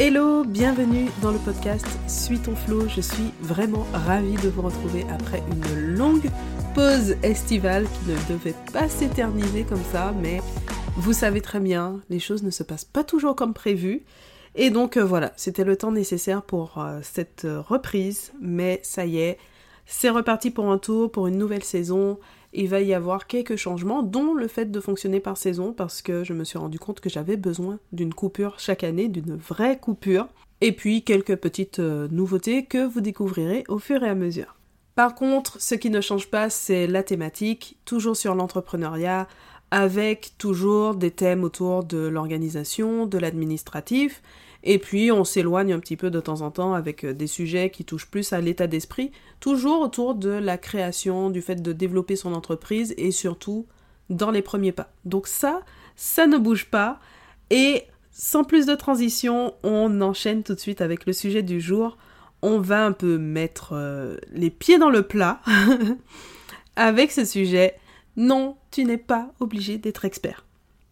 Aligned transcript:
Hello, 0.00 0.44
bienvenue 0.44 1.10
dans 1.22 1.32
le 1.32 1.40
podcast 1.40 1.84
Suis 2.06 2.38
ton 2.38 2.54
flow. 2.54 2.86
Je 2.88 3.00
suis 3.00 3.32
vraiment 3.40 3.84
ravie 3.92 4.36
de 4.36 4.48
vous 4.48 4.62
retrouver 4.62 5.04
après 5.10 5.42
une 5.50 5.96
longue 5.96 6.30
pause 6.72 7.16
estivale 7.24 7.84
qui 7.84 8.10
ne 8.12 8.32
devait 8.32 8.54
pas 8.72 8.88
s'éterniser 8.88 9.64
comme 9.64 9.82
ça, 9.90 10.14
mais 10.22 10.40
vous 10.98 11.12
savez 11.12 11.40
très 11.40 11.58
bien, 11.58 12.00
les 12.10 12.20
choses 12.20 12.44
ne 12.44 12.50
se 12.50 12.62
passent 12.62 12.84
pas 12.84 13.02
toujours 13.02 13.34
comme 13.34 13.54
prévu. 13.54 14.04
Et 14.54 14.70
donc 14.70 14.96
euh, 14.96 15.04
voilà, 15.04 15.32
c'était 15.34 15.64
le 15.64 15.74
temps 15.74 15.90
nécessaire 15.90 16.42
pour 16.42 16.78
euh, 16.78 17.00
cette 17.02 17.44
reprise, 17.44 18.32
mais 18.40 18.78
ça 18.84 19.04
y 19.04 19.18
est, 19.18 19.36
c'est 19.84 20.10
reparti 20.10 20.52
pour 20.52 20.70
un 20.70 20.78
tour, 20.78 21.10
pour 21.10 21.26
une 21.26 21.38
nouvelle 21.38 21.64
saison. 21.64 22.20
Il 22.52 22.68
va 22.68 22.80
y 22.80 22.94
avoir 22.94 23.26
quelques 23.26 23.56
changements, 23.56 24.02
dont 24.02 24.34
le 24.34 24.48
fait 24.48 24.70
de 24.70 24.80
fonctionner 24.80 25.20
par 25.20 25.36
saison, 25.36 25.72
parce 25.72 26.02
que 26.02 26.24
je 26.24 26.32
me 26.32 26.44
suis 26.44 26.58
rendu 26.58 26.78
compte 26.78 27.00
que 27.00 27.10
j'avais 27.10 27.36
besoin 27.36 27.78
d'une 27.92 28.14
coupure 28.14 28.58
chaque 28.58 28.84
année, 28.84 29.08
d'une 29.08 29.36
vraie 29.36 29.78
coupure. 29.78 30.28
Et 30.60 30.72
puis 30.72 31.02
quelques 31.02 31.36
petites 31.36 31.78
euh, 31.78 32.08
nouveautés 32.10 32.64
que 32.64 32.84
vous 32.84 33.00
découvrirez 33.00 33.64
au 33.68 33.78
fur 33.78 34.02
et 34.02 34.08
à 34.08 34.14
mesure. 34.14 34.56
Par 34.96 35.14
contre, 35.14 35.60
ce 35.60 35.76
qui 35.76 35.90
ne 35.90 36.00
change 36.00 36.28
pas, 36.28 36.50
c'est 36.50 36.88
la 36.88 37.04
thématique, 37.04 37.78
toujours 37.84 38.16
sur 38.16 38.34
l'entrepreneuriat, 38.34 39.28
avec 39.70 40.32
toujours 40.38 40.94
des 40.94 41.10
thèmes 41.10 41.44
autour 41.44 41.84
de 41.84 41.98
l'organisation, 41.98 43.06
de 43.06 43.18
l'administratif, 43.18 44.22
et 44.70 44.78
puis 44.78 45.10
on 45.10 45.24
s'éloigne 45.24 45.72
un 45.72 45.80
petit 45.80 45.96
peu 45.96 46.10
de 46.10 46.20
temps 46.20 46.42
en 46.42 46.50
temps 46.50 46.74
avec 46.74 47.02
euh, 47.02 47.14
des 47.14 47.26
sujets 47.26 47.70
qui 47.70 47.86
touchent 47.86 48.10
plus 48.10 48.34
à 48.34 48.42
l'état 48.42 48.66
d'esprit, 48.66 49.12
toujours 49.40 49.80
autour 49.80 50.14
de 50.14 50.28
la 50.28 50.58
création, 50.58 51.30
du 51.30 51.40
fait 51.40 51.62
de 51.62 51.72
développer 51.72 52.16
son 52.16 52.34
entreprise 52.34 52.94
et 52.98 53.10
surtout 53.10 53.66
dans 54.10 54.30
les 54.30 54.42
premiers 54.42 54.72
pas. 54.72 54.92
Donc 55.06 55.26
ça, 55.26 55.62
ça 55.96 56.26
ne 56.26 56.36
bouge 56.36 56.66
pas. 56.66 57.00
Et 57.48 57.84
sans 58.12 58.44
plus 58.44 58.66
de 58.66 58.74
transition, 58.74 59.54
on 59.62 60.02
enchaîne 60.02 60.42
tout 60.42 60.54
de 60.54 60.60
suite 60.60 60.82
avec 60.82 61.06
le 61.06 61.14
sujet 61.14 61.42
du 61.42 61.62
jour. 61.62 61.96
On 62.42 62.58
va 62.58 62.84
un 62.84 62.92
peu 62.92 63.16
mettre 63.16 63.70
euh, 63.72 64.18
les 64.32 64.50
pieds 64.50 64.78
dans 64.78 64.90
le 64.90 65.00
plat 65.00 65.40
avec 66.76 67.10
ce 67.10 67.24
sujet. 67.24 67.76
Non, 68.18 68.58
tu 68.70 68.84
n'es 68.84 68.98
pas 68.98 69.32
obligé 69.40 69.78
d'être 69.78 70.04
expert. 70.04 70.44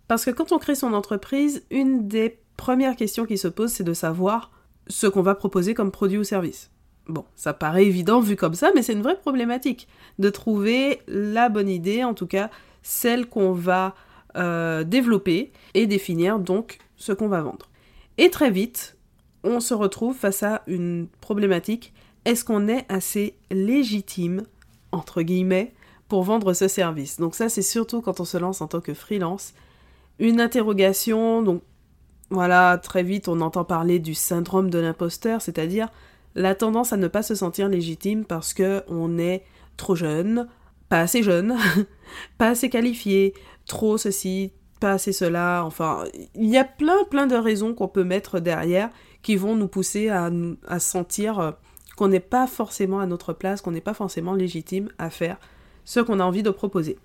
Parce 0.08 0.24
que 0.24 0.30
quand 0.30 0.52
on 0.52 0.58
crée 0.58 0.76
son 0.76 0.94
entreprise, 0.94 1.62
une 1.70 2.08
des 2.08 2.38
première 2.56 2.96
question 2.96 3.26
qui 3.26 3.38
se 3.38 3.48
pose, 3.48 3.70
c'est 3.70 3.84
de 3.84 3.94
savoir 3.94 4.50
ce 4.88 5.06
qu'on 5.06 5.22
va 5.22 5.34
proposer 5.34 5.74
comme 5.74 5.90
produit 5.90 6.18
ou 6.18 6.24
service. 6.24 6.70
Bon, 7.08 7.24
ça 7.36 7.52
paraît 7.52 7.86
évident 7.86 8.20
vu 8.20 8.34
comme 8.36 8.54
ça, 8.54 8.70
mais 8.74 8.82
c'est 8.82 8.92
une 8.92 9.02
vraie 9.02 9.18
problématique 9.18 9.86
de 10.18 10.28
trouver 10.28 11.00
la 11.06 11.48
bonne 11.48 11.68
idée, 11.68 12.02
en 12.02 12.14
tout 12.14 12.26
cas 12.26 12.50
celle 12.82 13.26
qu'on 13.26 13.52
va 13.52 13.96
euh, 14.36 14.84
développer 14.84 15.52
et 15.74 15.88
définir 15.88 16.38
donc 16.38 16.78
ce 16.96 17.12
qu'on 17.12 17.26
va 17.26 17.42
vendre. 17.42 17.68
Et 18.16 18.30
très 18.30 18.50
vite, 18.50 18.96
on 19.42 19.58
se 19.58 19.74
retrouve 19.74 20.16
face 20.16 20.44
à 20.44 20.62
une 20.68 21.08
problématique. 21.20 21.92
Est-ce 22.24 22.44
qu'on 22.44 22.68
est 22.68 22.86
assez 22.88 23.34
légitime, 23.50 24.44
entre 24.92 25.22
guillemets, 25.22 25.74
pour 26.08 26.22
vendre 26.22 26.52
ce 26.52 26.68
service? 26.68 27.18
Donc 27.18 27.34
ça, 27.34 27.48
c'est 27.48 27.62
surtout 27.62 28.00
quand 28.00 28.20
on 28.20 28.24
se 28.24 28.36
lance 28.36 28.60
en 28.60 28.68
tant 28.68 28.80
que 28.80 28.94
freelance. 28.94 29.52
Une 30.20 30.40
interrogation, 30.40 31.42
donc 31.42 31.62
voilà, 32.30 32.78
très 32.78 33.02
vite 33.02 33.28
on 33.28 33.40
entend 33.40 33.64
parler 33.64 33.98
du 33.98 34.14
syndrome 34.14 34.70
de 34.70 34.78
l'imposteur, 34.78 35.40
c'est-à-dire 35.40 35.88
la 36.34 36.54
tendance 36.54 36.92
à 36.92 36.96
ne 36.96 37.08
pas 37.08 37.22
se 37.22 37.34
sentir 37.34 37.68
légitime 37.68 38.24
parce 38.24 38.52
que 38.52 38.82
on 38.88 39.18
est 39.18 39.44
trop 39.76 39.94
jeune, 39.94 40.48
pas 40.88 41.00
assez 41.00 41.22
jeune, 41.22 41.56
pas 42.38 42.48
assez 42.48 42.68
qualifié, 42.68 43.34
trop 43.66 43.96
ceci, 43.98 44.52
pas 44.80 44.92
assez 44.92 45.12
cela, 45.12 45.62
enfin, 45.64 46.04
il 46.34 46.48
y 46.48 46.58
a 46.58 46.64
plein 46.64 47.04
plein 47.10 47.26
de 47.26 47.36
raisons 47.36 47.74
qu'on 47.74 47.88
peut 47.88 48.04
mettre 48.04 48.40
derrière 48.40 48.90
qui 49.22 49.36
vont 49.36 49.56
nous 49.56 49.68
pousser 49.68 50.08
à, 50.08 50.30
à 50.68 50.78
sentir 50.78 51.38
euh, 51.38 51.50
qu'on 51.96 52.08
n'est 52.08 52.20
pas 52.20 52.46
forcément 52.46 53.00
à 53.00 53.06
notre 53.06 53.32
place, 53.32 53.60
qu'on 53.62 53.72
n'est 53.72 53.80
pas 53.80 53.94
forcément 53.94 54.34
légitime 54.34 54.90
à 54.98 55.10
faire 55.10 55.38
ce 55.84 56.00
qu'on 56.00 56.20
a 56.20 56.24
envie 56.24 56.42
de 56.42 56.50
proposer. 56.50 56.98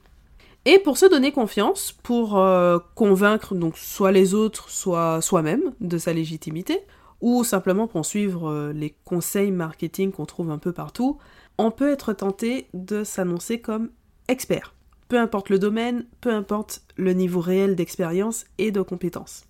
Et 0.66 0.78
pour 0.78 0.98
se 0.98 1.08
donner 1.08 1.32
confiance, 1.32 1.92
pour 1.92 2.38
euh, 2.38 2.78
convaincre 2.94 3.56
donc 3.56 3.78
soit 3.78 4.12
les 4.12 4.36
autres, 4.36 4.70
soit 4.70 5.20
soi-même 5.22 5.74
de 5.80 5.98
sa 5.98 6.14
légitimité, 6.14 6.82
ou 7.20 7.44
simplement 7.44 7.88
pour 7.88 8.06
suivre 8.06 8.50
euh, 8.50 8.74
les 8.74 8.96
conseils 9.04 9.52
marketing 9.52 10.12
qu'on 10.12 10.26
trouve 10.26 10.52
un 10.52 10.60
peu 10.60 10.72
partout, 10.72 11.18
on 11.58 11.72
peut 11.72 11.92
être 11.92 12.14
tenté 12.14 12.68
de 12.74 13.04
s'annoncer 13.04 13.60
comme 13.60 13.90
expert. 14.28 14.76
Peu 15.08 15.20
importe 15.20 15.50
le 15.50 15.58
domaine, 15.58 16.06
peu 16.22 16.32
importe 16.32 16.84
le 16.96 17.14
niveau 17.14 17.40
réel 17.40 17.76
d'expérience 17.76 18.46
et 18.60 18.72
de 18.72 18.82
compétences. 18.82 19.46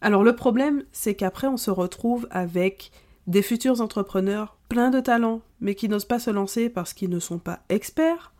Alors 0.00 0.24
le 0.24 0.34
problème, 0.34 0.82
c'est 0.90 1.14
qu'après 1.14 1.46
on 1.46 1.56
se 1.56 1.70
retrouve 1.70 2.26
avec 2.30 2.90
des 3.26 3.42
futurs 3.42 3.80
entrepreneurs 3.80 4.56
pleins 4.68 4.90
de 4.90 5.00
talent, 5.00 5.42
mais 5.60 5.74
qui 5.74 5.88
n'osent 5.88 6.04
pas 6.04 6.18
se 6.18 6.30
lancer 6.30 6.68
parce 6.68 6.92
qu'ils 6.92 7.10
ne 7.10 7.18
sont 7.18 7.38
pas 7.38 7.60
experts, 7.68 8.32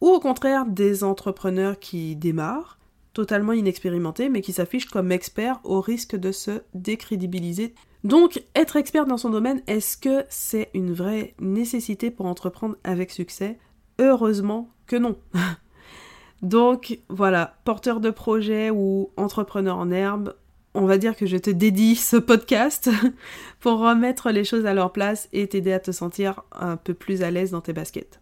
ou 0.00 0.08
au 0.08 0.20
contraire 0.20 0.66
des 0.66 1.04
entrepreneurs 1.04 1.78
qui 1.78 2.16
démarrent, 2.16 2.78
totalement 3.12 3.52
inexpérimentés, 3.52 4.28
mais 4.28 4.42
qui 4.42 4.52
s'affichent 4.52 4.88
comme 4.88 5.10
experts 5.10 5.60
au 5.64 5.80
risque 5.80 6.16
de 6.16 6.30
se 6.30 6.62
décrédibiliser. 6.74 7.74
Donc, 8.04 8.44
être 8.54 8.76
expert 8.76 9.06
dans 9.06 9.16
son 9.16 9.30
domaine, 9.30 9.62
est-ce 9.66 9.96
que 9.96 10.24
c'est 10.28 10.70
une 10.72 10.92
vraie 10.92 11.34
nécessité 11.40 12.10
pour 12.10 12.26
entreprendre 12.26 12.76
avec 12.84 13.10
succès? 13.10 13.58
Heureusement 13.98 14.70
que 14.86 14.96
non. 14.96 15.16
Donc, 16.42 17.00
voilà, 17.08 17.56
porteur 17.64 17.98
de 17.98 18.10
projet 18.10 18.70
ou 18.70 19.10
entrepreneur 19.16 19.76
en 19.76 19.90
herbe, 19.90 20.34
on 20.74 20.86
va 20.86 20.98
dire 20.98 21.16
que 21.16 21.26
je 21.26 21.36
te 21.36 21.50
dédie 21.50 21.96
ce 21.96 22.16
podcast 22.16 22.88
pour 23.60 23.80
remettre 23.80 24.30
les 24.30 24.44
choses 24.44 24.64
à 24.64 24.74
leur 24.74 24.92
place 24.92 25.28
et 25.32 25.48
t'aider 25.48 25.72
à 25.72 25.80
te 25.80 25.90
sentir 25.90 26.42
un 26.52 26.76
peu 26.76 26.94
plus 26.94 27.22
à 27.22 27.32
l'aise 27.32 27.50
dans 27.50 27.60
tes 27.60 27.72
baskets. 27.72 28.20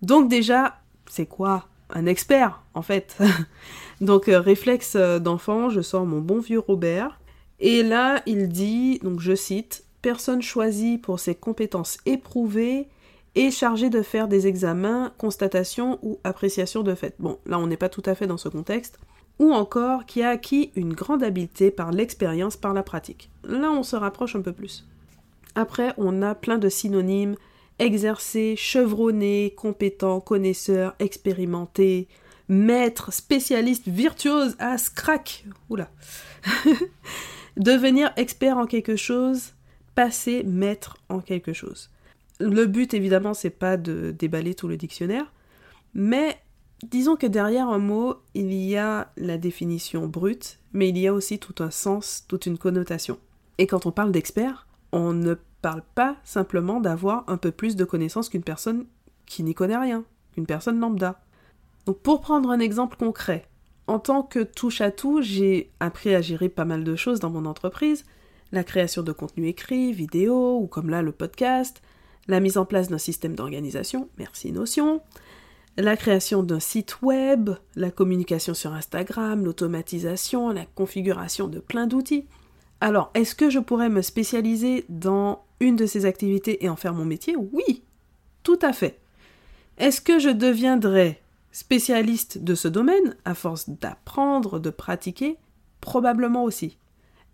Donc 0.00 0.28
déjà, 0.28 0.81
c'est 1.12 1.26
quoi 1.26 1.66
un 1.90 2.06
expert 2.06 2.62
en 2.72 2.80
fait 2.80 3.18
Donc 4.00 4.28
euh, 4.28 4.40
réflexe 4.40 4.94
euh, 4.96 5.18
d'enfant, 5.18 5.68
je 5.68 5.82
sors 5.82 6.06
mon 6.06 6.20
bon 6.20 6.40
vieux 6.40 6.58
Robert 6.58 7.20
et 7.60 7.82
là 7.82 8.22
il 8.24 8.48
dit 8.48 8.98
donc 9.02 9.20
je 9.20 9.34
cite 9.34 9.84
personne 10.00 10.40
choisie 10.40 10.96
pour 10.96 11.20
ses 11.20 11.34
compétences 11.34 11.98
éprouvées 12.06 12.88
et 13.34 13.50
chargée 13.50 13.90
de 13.90 14.00
faire 14.00 14.26
des 14.26 14.46
examens, 14.46 15.12
constatations 15.18 15.98
ou 16.02 16.18
appréciations 16.24 16.82
de 16.82 16.94
fait. 16.94 17.14
Bon, 17.18 17.38
là 17.44 17.58
on 17.58 17.66
n'est 17.66 17.76
pas 17.76 17.90
tout 17.90 18.02
à 18.06 18.14
fait 18.14 18.26
dans 18.26 18.38
ce 18.38 18.48
contexte. 18.48 18.98
Ou 19.38 19.52
encore 19.52 20.06
qui 20.06 20.22
a 20.22 20.30
acquis 20.30 20.70
une 20.76 20.94
grande 20.94 21.22
habileté 21.22 21.70
par 21.70 21.92
l'expérience, 21.92 22.56
par 22.56 22.72
la 22.72 22.82
pratique. 22.82 23.30
Là 23.44 23.70
on 23.70 23.82
se 23.82 23.96
rapproche 23.96 24.34
un 24.34 24.40
peu 24.40 24.52
plus. 24.52 24.86
Après, 25.54 25.92
on 25.98 26.22
a 26.22 26.34
plein 26.34 26.56
de 26.56 26.70
synonymes 26.70 27.36
exercé, 27.78 28.54
chevronné, 28.56 29.54
compétent, 29.56 30.20
connaisseur, 30.20 30.94
expérimenté, 30.98 32.08
maître, 32.48 33.12
spécialiste, 33.12 33.88
virtuose, 33.88 34.56
as, 34.58 34.88
crack. 34.88 35.44
Oula. 35.70 35.90
Devenir 37.56 38.12
expert 38.16 38.56
en 38.56 38.66
quelque 38.66 38.96
chose, 38.96 39.52
passer 39.94 40.42
maître 40.44 40.96
en 41.08 41.20
quelque 41.20 41.52
chose. 41.52 41.90
Le 42.40 42.66
but 42.66 42.94
évidemment 42.94 43.34
c'est 43.34 43.50
pas 43.50 43.76
de 43.76 44.10
déballer 44.10 44.54
tout 44.54 44.68
le 44.68 44.76
dictionnaire, 44.76 45.32
mais 45.94 46.38
disons 46.82 47.16
que 47.16 47.26
derrière 47.26 47.68
un 47.68 47.78
mot, 47.78 48.16
il 48.34 48.52
y 48.52 48.76
a 48.76 49.12
la 49.16 49.38
définition 49.38 50.06
brute, 50.06 50.58
mais 50.72 50.88
il 50.88 50.98
y 50.98 51.06
a 51.06 51.12
aussi 51.12 51.38
tout 51.38 51.62
un 51.62 51.70
sens, 51.70 52.24
toute 52.28 52.46
une 52.46 52.58
connotation. 52.58 53.18
Et 53.58 53.66
quand 53.66 53.86
on 53.86 53.92
parle 53.92 54.12
d'expert, 54.12 54.66
on 54.92 55.12
ne 55.12 55.34
parle 55.62 55.82
pas 55.94 56.16
simplement 56.24 56.80
d'avoir 56.80 57.24
un 57.28 57.38
peu 57.38 57.50
plus 57.50 57.76
de 57.76 57.84
connaissances 57.84 58.28
qu'une 58.28 58.42
personne 58.42 58.84
qui 59.24 59.42
n'y 59.42 59.54
connaît 59.54 59.78
rien, 59.78 60.04
qu'une 60.34 60.46
personne 60.46 60.78
lambda. 60.78 61.20
Donc 61.86 62.00
pour 62.00 62.20
prendre 62.20 62.50
un 62.50 62.60
exemple 62.60 62.96
concret, 62.96 63.48
en 63.86 63.98
tant 63.98 64.22
que 64.22 64.40
touche 64.40 64.80
à 64.80 64.90
tout, 64.90 65.22
j'ai 65.22 65.70
appris 65.80 66.14
à 66.14 66.20
gérer 66.20 66.48
pas 66.48 66.64
mal 66.64 66.84
de 66.84 66.96
choses 66.96 67.20
dans 67.20 67.30
mon 67.30 67.46
entreprise, 67.46 68.04
la 68.52 68.64
création 68.64 69.02
de 69.02 69.12
contenu 69.12 69.46
écrit, 69.48 69.92
vidéo, 69.92 70.58
ou 70.58 70.66
comme 70.66 70.90
là 70.90 71.02
le 71.02 71.12
podcast, 71.12 71.80
la 72.28 72.40
mise 72.40 72.58
en 72.58 72.64
place 72.64 72.88
d'un 72.88 72.98
système 72.98 73.34
d'organisation, 73.34 74.08
merci 74.18 74.52
Notion, 74.52 75.00
la 75.76 75.96
création 75.96 76.42
d'un 76.42 76.60
site 76.60 77.00
web, 77.02 77.50
la 77.76 77.90
communication 77.90 78.54
sur 78.54 78.74
Instagram, 78.74 79.44
l'automatisation, 79.44 80.50
la 80.50 80.66
configuration 80.66 81.48
de 81.48 81.58
plein 81.58 81.86
d'outils. 81.86 82.26
Alors, 82.80 83.10
est-ce 83.14 83.34
que 83.34 83.48
je 83.48 83.58
pourrais 83.58 83.88
me 83.88 84.02
spécialiser 84.02 84.84
dans 84.88 85.44
une 85.62 85.76
de 85.76 85.86
ces 85.86 86.04
activités 86.04 86.64
et 86.64 86.68
en 86.68 86.76
faire 86.76 86.92
mon 86.92 87.04
métier 87.04 87.36
Oui, 87.36 87.82
tout 88.42 88.58
à 88.60 88.72
fait. 88.72 89.00
Est-ce 89.78 90.00
que 90.00 90.18
je 90.18 90.28
deviendrai 90.28 91.22
spécialiste 91.52 92.38
de 92.42 92.54
ce 92.54 92.68
domaine 92.68 93.16
à 93.24 93.34
force 93.34 93.70
d'apprendre, 93.70 94.58
de 94.58 94.70
pratiquer? 94.70 95.38
Probablement 95.80 96.44
aussi. 96.44 96.78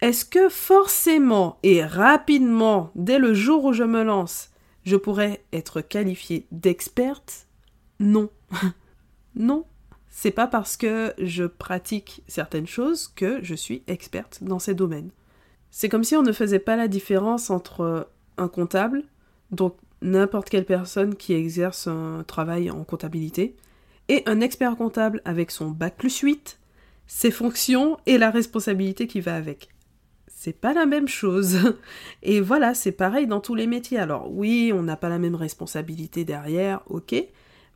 Est-ce 0.00 0.24
que 0.24 0.48
forcément 0.48 1.58
et 1.62 1.84
rapidement, 1.84 2.90
dès 2.94 3.18
le 3.18 3.34
jour 3.34 3.64
où 3.64 3.72
je 3.72 3.82
me 3.82 4.02
lance, 4.04 4.50
je 4.84 4.96
pourrais 4.96 5.42
être 5.52 5.80
qualifiée 5.80 6.46
d'experte? 6.52 7.46
Non. 7.98 8.30
non. 9.34 9.64
C'est 10.10 10.30
pas 10.30 10.46
parce 10.46 10.76
que 10.76 11.14
je 11.18 11.44
pratique 11.44 12.22
certaines 12.28 12.66
choses 12.66 13.08
que 13.08 13.40
je 13.42 13.54
suis 13.54 13.82
experte 13.86 14.42
dans 14.42 14.58
ces 14.58 14.74
domaines. 14.74 15.10
C'est 15.70 15.88
comme 15.88 16.04
si 16.04 16.16
on 16.16 16.22
ne 16.22 16.32
faisait 16.32 16.58
pas 16.58 16.76
la 16.76 16.88
différence 16.88 17.50
entre 17.50 18.08
un 18.38 18.48
comptable, 18.48 19.04
donc 19.50 19.76
n'importe 20.02 20.48
quelle 20.48 20.64
personne 20.64 21.16
qui 21.16 21.34
exerce 21.34 21.86
un 21.86 22.24
travail 22.26 22.70
en 22.70 22.84
comptabilité, 22.84 23.56
et 24.08 24.22
un 24.26 24.40
expert 24.40 24.76
comptable 24.76 25.20
avec 25.24 25.50
son 25.50 25.70
bac 25.70 25.96
plus 25.96 26.18
8, 26.18 26.58
ses 27.06 27.30
fonctions 27.30 27.98
et 28.06 28.18
la 28.18 28.30
responsabilité 28.30 29.06
qui 29.06 29.20
va 29.20 29.34
avec. 29.34 29.68
C'est 30.28 30.58
pas 30.58 30.72
la 30.72 30.86
même 30.86 31.08
chose. 31.08 31.58
Et 32.22 32.40
voilà, 32.40 32.72
c'est 32.72 32.92
pareil 32.92 33.26
dans 33.26 33.40
tous 33.40 33.56
les 33.56 33.66
métiers. 33.66 33.98
Alors 33.98 34.30
oui, 34.30 34.70
on 34.72 34.84
n'a 34.84 34.96
pas 34.96 35.08
la 35.08 35.18
même 35.18 35.34
responsabilité 35.34 36.24
derrière, 36.24 36.80
ok, 36.86 37.16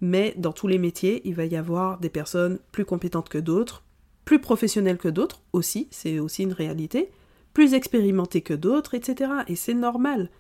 mais 0.00 0.34
dans 0.36 0.52
tous 0.52 0.68
les 0.68 0.78
métiers, 0.78 1.22
il 1.24 1.34
va 1.34 1.44
y 1.44 1.56
avoir 1.56 1.98
des 1.98 2.08
personnes 2.08 2.60
plus 2.70 2.84
compétentes 2.84 3.28
que 3.28 3.38
d'autres, 3.38 3.82
plus 4.24 4.40
professionnelles 4.40 4.98
que 4.98 5.08
d'autres 5.08 5.42
aussi, 5.52 5.88
c'est 5.90 6.20
aussi 6.20 6.44
une 6.44 6.52
réalité, 6.52 7.10
plus 7.52 7.74
expérimentées 7.74 8.42
que 8.42 8.54
d'autres, 8.54 8.94
etc. 8.94 9.30
Et 9.48 9.56
c'est 9.56 9.74
normal 9.74 10.30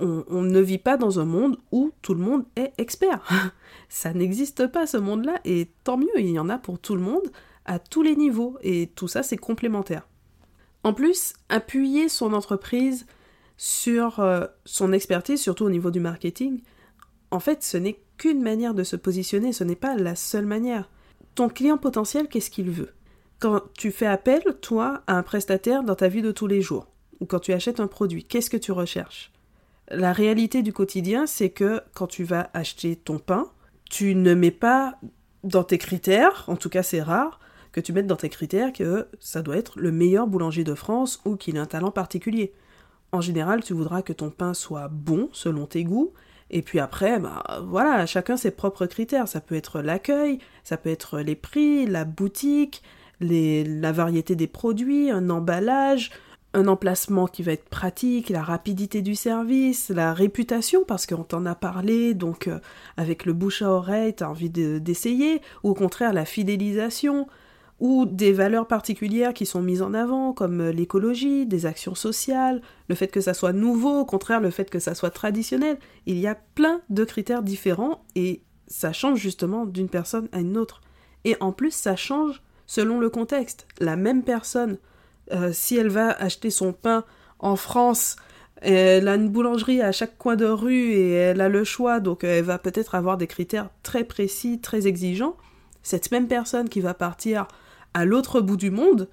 on, 0.00 0.42
ne 0.42 0.60
vit 0.60 0.78
pas 0.78 0.96
dans 0.96 1.20
un 1.20 1.24
monde 1.24 1.58
où 1.72 1.92
tout 2.02 2.14
le 2.14 2.20
monde 2.20 2.44
est 2.56 2.72
expert. 2.78 3.20
Ça 3.88 4.12
n'existe 4.12 4.66
pas 4.66 4.86
ce 4.86 4.96
monde-là, 4.96 5.40
et 5.44 5.70
tant 5.84 5.96
mieux, 5.96 6.18
il 6.18 6.30
y 6.30 6.38
en 6.38 6.48
a 6.48 6.58
pour 6.58 6.78
tout 6.78 6.94
le 6.94 7.02
monde, 7.02 7.30
à 7.64 7.78
tous 7.78 8.02
les 8.02 8.16
niveaux, 8.16 8.56
et 8.62 8.88
tout 8.94 9.08
ça 9.08 9.22
c'est 9.22 9.36
complémentaire. 9.36 10.08
En 10.82 10.94
plus, 10.94 11.34
appuyer 11.48 12.08
son 12.08 12.32
entreprise 12.32 13.06
sur 13.56 14.20
euh, 14.20 14.46
son 14.64 14.92
expertise, 14.92 15.40
surtout 15.40 15.66
au 15.66 15.70
niveau 15.70 15.90
du 15.90 16.00
marketing, 16.00 16.62
en 17.30 17.40
fait 17.40 17.62
ce 17.62 17.76
n'est 17.76 18.00
qu'une 18.16 18.42
manière 18.42 18.74
de 18.74 18.82
se 18.82 18.96
positionner, 18.96 19.52
ce 19.52 19.64
n'est 19.64 19.76
pas 19.76 19.94
la 19.94 20.16
seule 20.16 20.46
manière. 20.46 20.88
Ton 21.34 21.48
client 21.48 21.78
potentiel, 21.78 22.28
qu'est-ce 22.28 22.50
qu'il 22.50 22.70
veut? 22.70 22.92
Quand 23.38 23.62
tu 23.76 23.90
fais 23.90 24.06
appel, 24.06 24.42
toi, 24.60 25.02
à 25.06 25.16
un 25.16 25.22
prestataire 25.22 25.82
dans 25.82 25.94
ta 25.94 26.08
vie 26.08 26.22
de 26.22 26.32
tous 26.32 26.46
les 26.46 26.60
jours, 26.60 26.88
ou 27.20 27.26
quand 27.26 27.40
tu 27.40 27.52
achètes 27.52 27.80
un 27.80 27.86
produit, 27.86 28.24
qu'est-ce 28.24 28.50
que 28.50 28.56
tu 28.56 28.72
recherches? 28.72 29.32
La 29.90 30.12
réalité 30.12 30.62
du 30.62 30.72
quotidien, 30.72 31.26
c'est 31.26 31.50
que 31.50 31.80
quand 31.94 32.06
tu 32.06 32.24
vas 32.24 32.50
acheter 32.54 32.96
ton 32.96 33.18
pain, 33.18 33.46
tu 33.88 34.14
ne 34.14 34.34
mets 34.34 34.50
pas 34.50 34.98
dans 35.42 35.64
tes 35.64 35.78
critères, 35.78 36.44
en 36.48 36.56
tout 36.56 36.68
cas 36.68 36.82
c'est 36.82 37.02
rare, 37.02 37.40
que 37.72 37.80
tu 37.80 37.92
mettes 37.92 38.06
dans 38.06 38.16
tes 38.16 38.28
critères 38.28 38.72
que 38.72 39.08
ça 39.20 39.42
doit 39.42 39.56
être 39.56 39.78
le 39.78 39.92
meilleur 39.92 40.26
boulanger 40.26 40.64
de 40.64 40.74
France 40.74 41.20
ou 41.24 41.36
qu'il 41.36 41.56
ait 41.56 41.60
un 41.60 41.66
talent 41.66 41.90
particulier. 41.90 42.52
En 43.12 43.20
général, 43.20 43.62
tu 43.62 43.72
voudras 43.72 44.02
que 44.02 44.12
ton 44.12 44.30
pain 44.30 44.54
soit 44.54 44.88
bon 44.88 45.28
selon 45.32 45.66
tes 45.66 45.84
goûts, 45.84 46.12
et 46.50 46.62
puis 46.62 46.80
après, 46.80 47.18
bah 47.18 47.60
voilà, 47.64 48.06
chacun 48.06 48.36
ses 48.36 48.50
propres 48.50 48.86
critères. 48.86 49.28
Ça 49.28 49.40
peut 49.40 49.54
être 49.54 49.80
l'accueil, 49.80 50.38
ça 50.64 50.76
peut 50.76 50.90
être 50.90 51.20
les 51.20 51.36
prix, 51.36 51.86
la 51.86 52.04
boutique, 52.04 52.82
la 53.20 53.92
variété 53.92 54.34
des 54.34 54.46
produits, 54.46 55.10
un 55.10 55.30
emballage, 55.30 56.10
un 56.52 56.66
emplacement 56.66 57.26
qui 57.26 57.42
va 57.42 57.52
être 57.52 57.68
pratique, 57.68 58.28
la 58.28 58.42
rapidité 58.42 59.02
du 59.02 59.14
service, 59.14 59.88
la 59.88 60.12
réputation, 60.12 60.84
parce 60.84 61.06
qu'on 61.06 61.22
t'en 61.22 61.46
a 61.46 61.54
parlé, 61.54 62.14
donc 62.14 62.48
euh, 62.48 62.58
avec 62.96 63.24
le 63.24 63.32
bouche 63.32 63.62
à 63.62 63.70
oreille, 63.70 64.14
tu 64.14 64.24
as 64.24 64.30
envie 64.30 64.50
d'essayer, 64.50 65.40
ou 65.62 65.70
au 65.70 65.74
contraire 65.74 66.12
la 66.12 66.24
fidélisation, 66.24 67.28
ou 67.78 68.04
des 68.04 68.32
valeurs 68.32 68.66
particulières 68.66 69.32
qui 69.32 69.46
sont 69.46 69.62
mises 69.62 69.80
en 69.80 69.94
avant, 69.94 70.32
comme 70.32 70.60
euh, 70.60 70.72
l'écologie, 70.72 71.46
des 71.46 71.66
actions 71.66 71.94
sociales, 71.94 72.62
le 72.88 72.94
fait 72.94 73.08
que 73.08 73.20
ça 73.20 73.32
soit 73.32 73.52
nouveau, 73.52 74.00
au 74.00 74.04
contraire 74.04 74.40
le 74.40 74.50
fait 74.50 74.68
que 74.68 74.80
ça 74.80 74.94
soit 74.94 75.10
traditionnel. 75.10 75.78
Il 76.06 76.18
y 76.18 76.26
a 76.26 76.34
plein 76.34 76.82
de 76.90 77.04
critères 77.04 77.42
différents 77.42 78.04
et 78.16 78.42
ça 78.66 78.92
change 78.92 79.18
justement 79.18 79.66
d'une 79.66 79.88
personne 79.88 80.28
à 80.32 80.40
une 80.40 80.58
autre. 80.58 80.80
Et 81.24 81.36
en 81.40 81.52
plus, 81.52 81.72
ça 81.72 81.96
change 81.96 82.42
selon 82.66 83.00
le 83.00 83.10
contexte. 83.10 83.66
La 83.78 83.96
même 83.96 84.22
personne 84.22 84.78
euh, 85.32 85.52
si 85.52 85.76
elle 85.76 85.88
va 85.88 86.10
acheter 86.10 86.50
son 86.50 86.72
pain 86.72 87.04
en 87.38 87.56
France, 87.56 88.16
elle 88.60 89.08
a 89.08 89.14
une 89.14 89.28
boulangerie 89.28 89.80
à 89.80 89.92
chaque 89.92 90.18
coin 90.18 90.36
de 90.36 90.46
rue 90.46 90.92
et 90.92 91.12
elle 91.12 91.40
a 91.40 91.48
le 91.48 91.64
choix, 91.64 92.00
donc 92.00 92.24
elle 92.24 92.44
va 92.44 92.58
peut-être 92.58 92.94
avoir 92.94 93.16
des 93.16 93.26
critères 93.26 93.70
très 93.82 94.04
précis, 94.04 94.60
très 94.60 94.86
exigeants. 94.86 95.36
Cette 95.82 96.10
même 96.10 96.28
personne 96.28 96.68
qui 96.68 96.80
va 96.80 96.92
partir 96.92 97.48
à 97.94 98.04
l'autre 98.04 98.40
bout 98.40 98.58
du 98.58 98.70
monde, 98.70 99.08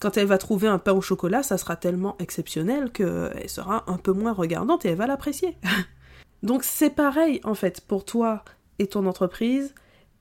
quand 0.00 0.16
elle 0.16 0.26
va 0.26 0.38
trouver 0.38 0.68
un 0.68 0.78
pain 0.78 0.92
au 0.92 1.00
chocolat, 1.00 1.42
ça 1.42 1.58
sera 1.58 1.76
tellement 1.76 2.16
exceptionnel 2.18 2.90
qu'elle 2.90 3.48
sera 3.48 3.84
un 3.90 3.96
peu 3.96 4.12
moins 4.12 4.32
regardante 4.32 4.84
et 4.84 4.90
elle 4.90 4.96
va 4.96 5.06
l'apprécier. 5.06 5.56
donc 6.42 6.64
c'est 6.64 6.90
pareil 6.90 7.40
en 7.44 7.54
fait 7.54 7.80
pour 7.80 8.04
toi 8.04 8.44
et 8.78 8.88
ton 8.88 9.06
entreprise. 9.06 9.74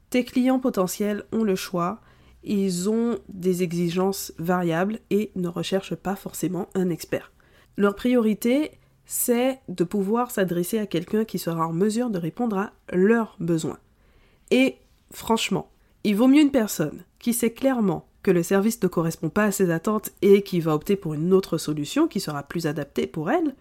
Tes 0.10 0.24
clients 0.24 0.60
potentiels 0.60 1.24
ont 1.32 1.44
le 1.44 1.56
choix 1.56 2.00
ils 2.44 2.90
ont 2.90 3.20
des 3.30 3.64
exigences 3.64 4.34
variables 4.38 5.00
et 5.10 5.32
ne 5.36 5.48
recherchent 5.48 5.96
pas 5.96 6.16
forcément 6.16 6.70
un 6.76 6.90
expert. 6.90 7.32
Leur 7.78 7.96
priorité, 7.96 8.72
c'est 9.06 9.60
de 9.70 9.84
pouvoir 9.84 10.32
s'adresser 10.32 10.80
à 10.80 10.86
quelqu'un 10.86 11.26
qui 11.26 11.40
sera 11.40 11.68
en 11.68 11.74
mesure 11.74 12.10
de 12.10 12.20
répondre 12.20 12.58
à 12.58 12.74
leurs 12.92 13.36
besoins. 13.40 13.80
Et 14.52 14.78
franchement, 15.12 15.70
il 16.04 16.16
vaut 16.16 16.28
mieux 16.28 16.42
une 16.42 16.52
personne 16.52 17.04
qui 17.20 17.34
sait 17.34 17.52
clairement 17.52 18.08
que 18.24 18.32
le 18.32 18.44
service 18.44 18.82
ne 18.82 18.88
correspond 18.88 19.30
pas 19.30 19.46
à 19.46 19.52
ses 19.52 19.72
attentes 19.72 20.12
et 20.22 20.42
qui 20.42 20.60
va 20.60 20.74
opter 20.74 20.96
pour 20.96 21.14
une 21.14 21.34
autre 21.34 21.58
solution 21.58 22.08
qui 22.08 22.20
sera 22.20 22.44
plus 22.44 22.68
adaptée 22.68 23.08
pour 23.08 23.32
elle, 23.32 23.56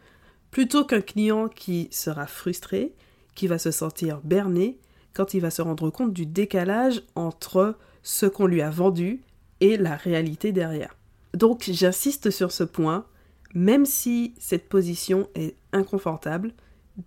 plutôt 0.50 0.84
qu'un 0.84 1.00
client 1.00 1.48
qui 1.48 1.88
sera 1.92 2.26
frustré, 2.26 2.92
qui 3.34 3.46
va 3.46 3.58
se 3.58 3.70
sentir 3.70 4.20
berné 4.24 4.78
quand 5.12 5.34
il 5.34 5.40
va 5.40 5.50
se 5.50 5.62
rendre 5.62 5.90
compte 5.90 6.12
du 6.12 6.26
décalage 6.26 7.02
entre 7.14 7.76
ce 8.06 8.24
qu'on 8.24 8.46
lui 8.46 8.62
a 8.62 8.70
vendu 8.70 9.20
et 9.58 9.76
la 9.76 9.96
réalité 9.96 10.52
derrière. 10.52 10.96
Donc 11.34 11.68
j'insiste 11.68 12.30
sur 12.30 12.52
ce 12.52 12.62
point, 12.62 13.04
même 13.52 13.84
si 13.84 14.32
cette 14.38 14.68
position 14.68 15.28
est 15.34 15.56
inconfortable, 15.72 16.52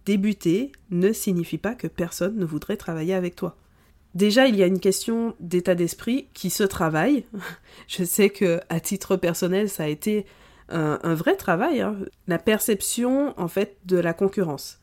débuter 0.06 0.74
ne 0.92 1.14
signifie 1.14 1.58
pas 1.58 1.74
que 1.74 1.88
personne 1.88 2.36
ne 2.36 2.44
voudrait 2.44 2.76
travailler 2.76 3.14
avec 3.14 3.38
toi. 3.38 3.56
Déjà, 4.14 4.48
il 4.48 4.58
y 4.58 4.64
a 4.64 4.66
une 4.66 4.82
question 4.82 5.36
d'état 5.40 5.74
d'esprit 5.74 6.28
qui 6.34 6.50
se 6.50 6.64
travaille. 6.64 7.24
Je 7.88 8.04
sais 8.04 8.30
que 8.30 8.60
à 8.68 8.82
titre 8.82 9.16
personnel, 9.16 9.70
ça 9.70 9.84
a 9.84 9.88
été 9.88 10.26
un, 10.68 11.14
vrai 11.14 11.38
travail. 11.38 11.80
Hein. 11.80 11.96
La 12.28 12.40
perception, 12.40 13.34
en 13.40 13.48
fait, 13.48 13.78
de 13.86 13.98
la 13.98 14.14
concurrence. 14.14 14.82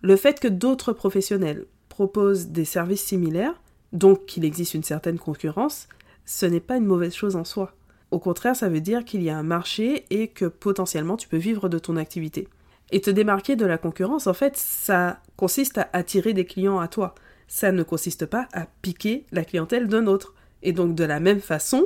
Le 0.00 0.16
fait 0.16 0.40
que 0.40 0.48
d'autres 0.48 0.94
professionnels 0.94 1.66
proposent 1.90 2.46
des 2.46 2.64
services 2.64 3.04
similaires 3.04 3.60
donc 3.92 4.26
qu'il 4.26 4.44
existe 4.44 4.74
une 4.74 4.82
certaine 4.82 5.18
concurrence, 5.18 5.88
ce 6.24 6.46
n'est 6.46 6.60
pas 6.60 6.76
une 6.76 6.84
mauvaise 6.84 7.14
chose 7.14 7.36
en 7.36 7.44
soi. 7.44 7.72
Au 8.10 8.18
contraire, 8.18 8.56
ça 8.56 8.68
veut 8.68 8.80
dire 8.80 9.04
qu'il 9.04 9.22
y 9.22 9.30
a 9.30 9.38
un 9.38 9.42
marché 9.42 10.04
et 10.10 10.28
que 10.28 10.46
potentiellement 10.46 11.16
tu 11.16 11.28
peux 11.28 11.36
vivre 11.36 11.68
de 11.68 11.78
ton 11.78 11.96
activité. 11.96 12.48
Et 12.90 13.00
te 13.00 13.10
démarquer 13.10 13.54
de 13.54 13.66
la 13.66 13.76
concurrence, 13.76 14.26
en 14.26 14.34
fait, 14.34 14.56
ça 14.56 15.20
consiste 15.36 15.78
à 15.78 15.90
attirer 15.92 16.32
des 16.32 16.46
clients 16.46 16.78
à 16.78 16.88
toi. 16.88 17.14
Ça 17.46 17.70
ne 17.70 17.82
consiste 17.82 18.26
pas 18.26 18.48
à 18.52 18.66
piquer 18.82 19.26
la 19.30 19.44
clientèle 19.44 19.88
d'un 19.88 20.06
autre. 20.06 20.34
Et 20.62 20.72
donc 20.72 20.94
de 20.94 21.04
la 21.04 21.20
même 21.20 21.40
façon, 21.40 21.84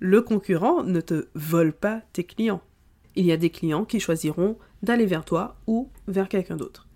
le 0.00 0.20
concurrent 0.20 0.82
ne 0.82 1.00
te 1.00 1.28
vole 1.34 1.72
pas 1.72 2.02
tes 2.12 2.24
clients. 2.24 2.60
Il 3.14 3.24
y 3.24 3.32
a 3.32 3.36
des 3.36 3.50
clients 3.50 3.84
qui 3.84 4.00
choisiront 4.00 4.58
d'aller 4.82 5.06
vers 5.06 5.24
toi 5.24 5.56
ou 5.66 5.90
vers 6.08 6.28
quelqu'un 6.28 6.56
d'autre. 6.56 6.88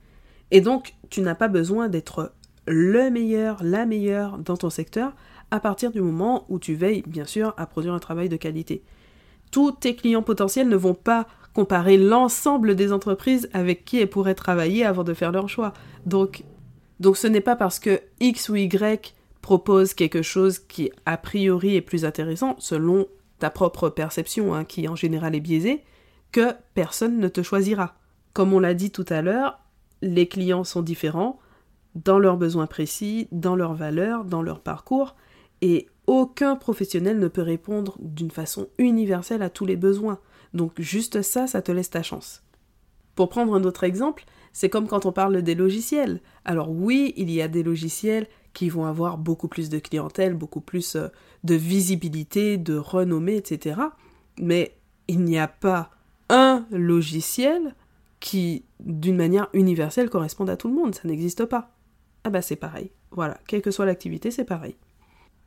Et 0.51 0.61
donc, 0.61 0.95
tu 1.11 1.21
n'as 1.21 1.35
pas 1.35 1.49
besoin 1.49 1.89
d'être 1.89 2.33
le 2.67 3.11
meilleur, 3.11 3.63
la 3.63 3.87
meilleure 3.87 4.39
dans 4.39 4.57
ton 4.57 4.71
secteur 4.71 5.15
à 5.51 5.61
partir 5.61 5.93
du 5.93 6.01
moment 6.01 6.45
où 6.49 6.59
tu 6.59 6.75
veilles 6.75 7.03
bien 7.07 7.25
sûr 7.25 7.55
à 7.57 7.67
produire 7.67 7.95
un 7.95 7.99
travail 7.99 8.29
de 8.29 8.37
qualité. 8.37 8.83
Tous 9.51 9.73
tes 9.73 9.95
clients 9.95 10.23
potentiels 10.23 10.69
ne 10.69 10.77
vont 10.77 10.95
pas 10.95 11.27
comparer 11.55 11.97
l'ensemble 11.97 12.75
des 12.75 12.93
entreprises 12.93 13.49
avec 13.53 13.85
qui 13.85 13.99
elles 13.99 14.11
pourraient 14.11 14.35
travailler 14.35 14.85
avant 14.85 15.05
de 15.05 15.15
faire 15.15 15.33
leur 15.33 15.49
choix. 15.49 15.73
Donc, 16.05 16.45
donc 17.01 17.17
ce 17.17 17.27
n'est 17.27 17.41
pas 17.41 17.57
parce 17.57 17.79
que 17.79 18.01
X 18.21 18.49
ou 18.49 18.57
Y 18.57 19.15
propose 19.41 19.95
quelque 19.95 20.23
chose 20.23 20.59
qui 20.59 20.91
a 21.07 21.17
priori 21.17 21.77
est 21.77 21.81
plus 21.81 22.05
intéressant 22.05 22.57
selon 22.59 23.07
ta 23.39 23.51
propre 23.51 23.89
perception, 23.89 24.55
hein, 24.55 24.65
qui 24.65 24.89
en 24.89 24.97
général 24.97 25.35
est 25.35 25.41
biaisée, 25.41 25.85
que 26.33 26.53
personne 26.75 27.19
ne 27.19 27.29
te 27.29 27.43
choisira. 27.43 27.95
Comme 28.33 28.53
on 28.53 28.59
l'a 28.59 28.75
dit 28.75 28.91
tout 28.91 29.05
à 29.09 29.23
l'heure, 29.23 29.61
les 30.03 30.27
clients 30.27 30.65
sont 30.65 30.83
différents, 30.83 31.39
dans 31.97 32.19
leurs 32.19 32.37
besoins 32.37 32.67
précis, 32.67 33.27
dans 33.33 33.57
leurs 33.57 33.75
valeurs, 33.75 34.25
dans 34.25 34.43
leur 34.43 34.61
parcours, 34.61 35.17
et 35.63 35.89
aucun 36.07 36.55
professionnel 36.55 37.19
ne 37.19 37.29
peut 37.29 37.43
répondre 37.43 37.97
d'une 38.01 38.31
façon 38.31 38.69
universelle 38.79 39.43
à 39.43 39.51
tous 39.51 39.65
les 39.65 39.77
besoins. 39.77 40.19
Donc 40.55 40.81
juste 40.81 41.23
ça, 41.23 41.47
ça 41.47 41.63
te 41.63 41.73
laisse 41.73 41.91
ta 41.91 42.03
chance. 42.03 42.43
Pour 43.15 43.31
prendre 43.31 43.55
un 43.55 43.65
autre 43.65 43.85
exemple, 43.85 44.25
c'est 44.53 44.69
comme 44.69 44.87
quand 44.87 45.07
on 45.07 45.13
parle 45.13 45.41
des 45.43 45.55
logiciels. 45.55 46.21
Alors 46.45 46.71
oui, 46.71 47.15
il 47.17 47.31
y 47.31 47.41
a 47.41 47.49
des 47.49 47.63
logiciels 47.63 48.27
qui 48.53 48.69
vont 48.69 48.85
avoir 48.85 49.17
beaucoup 49.17 49.49
plus 49.49 49.71
de 49.71 49.79
clientèle, 49.79 50.35
beaucoup 50.35 50.61
plus 50.61 50.97
euh, 50.97 51.09
de 51.45 51.55
visibilité, 51.55 52.59
de 52.59 52.77
renommée, 52.77 53.37
etc. 53.37 53.81
Mais 54.39 54.77
il 55.09 55.21
n'y 55.25 55.39
a 55.39 55.49
pas 55.49 55.91
un 56.29 56.67
logiciel 56.71 57.75
qui, 58.21 58.65
d'une 58.81 59.17
manière 59.17 59.49
universelle, 59.53 60.11
corresponde 60.11 60.51
à 60.51 60.57
tout 60.57 60.69
le 60.69 60.75
monde. 60.75 60.95
Ça 60.95 61.09
n'existe 61.09 61.45
pas 61.47 61.76
ah 62.27 62.31
bah 62.31 62.43
c'est 62.43 62.57
pareil. 62.57 62.91
Voilà, 63.13 63.39
quelle 63.47 63.63
que 63.63 63.71
soit 63.71 63.87
l'activité, 63.87 64.33
c'est 64.33 64.45
pareil. 64.45 64.75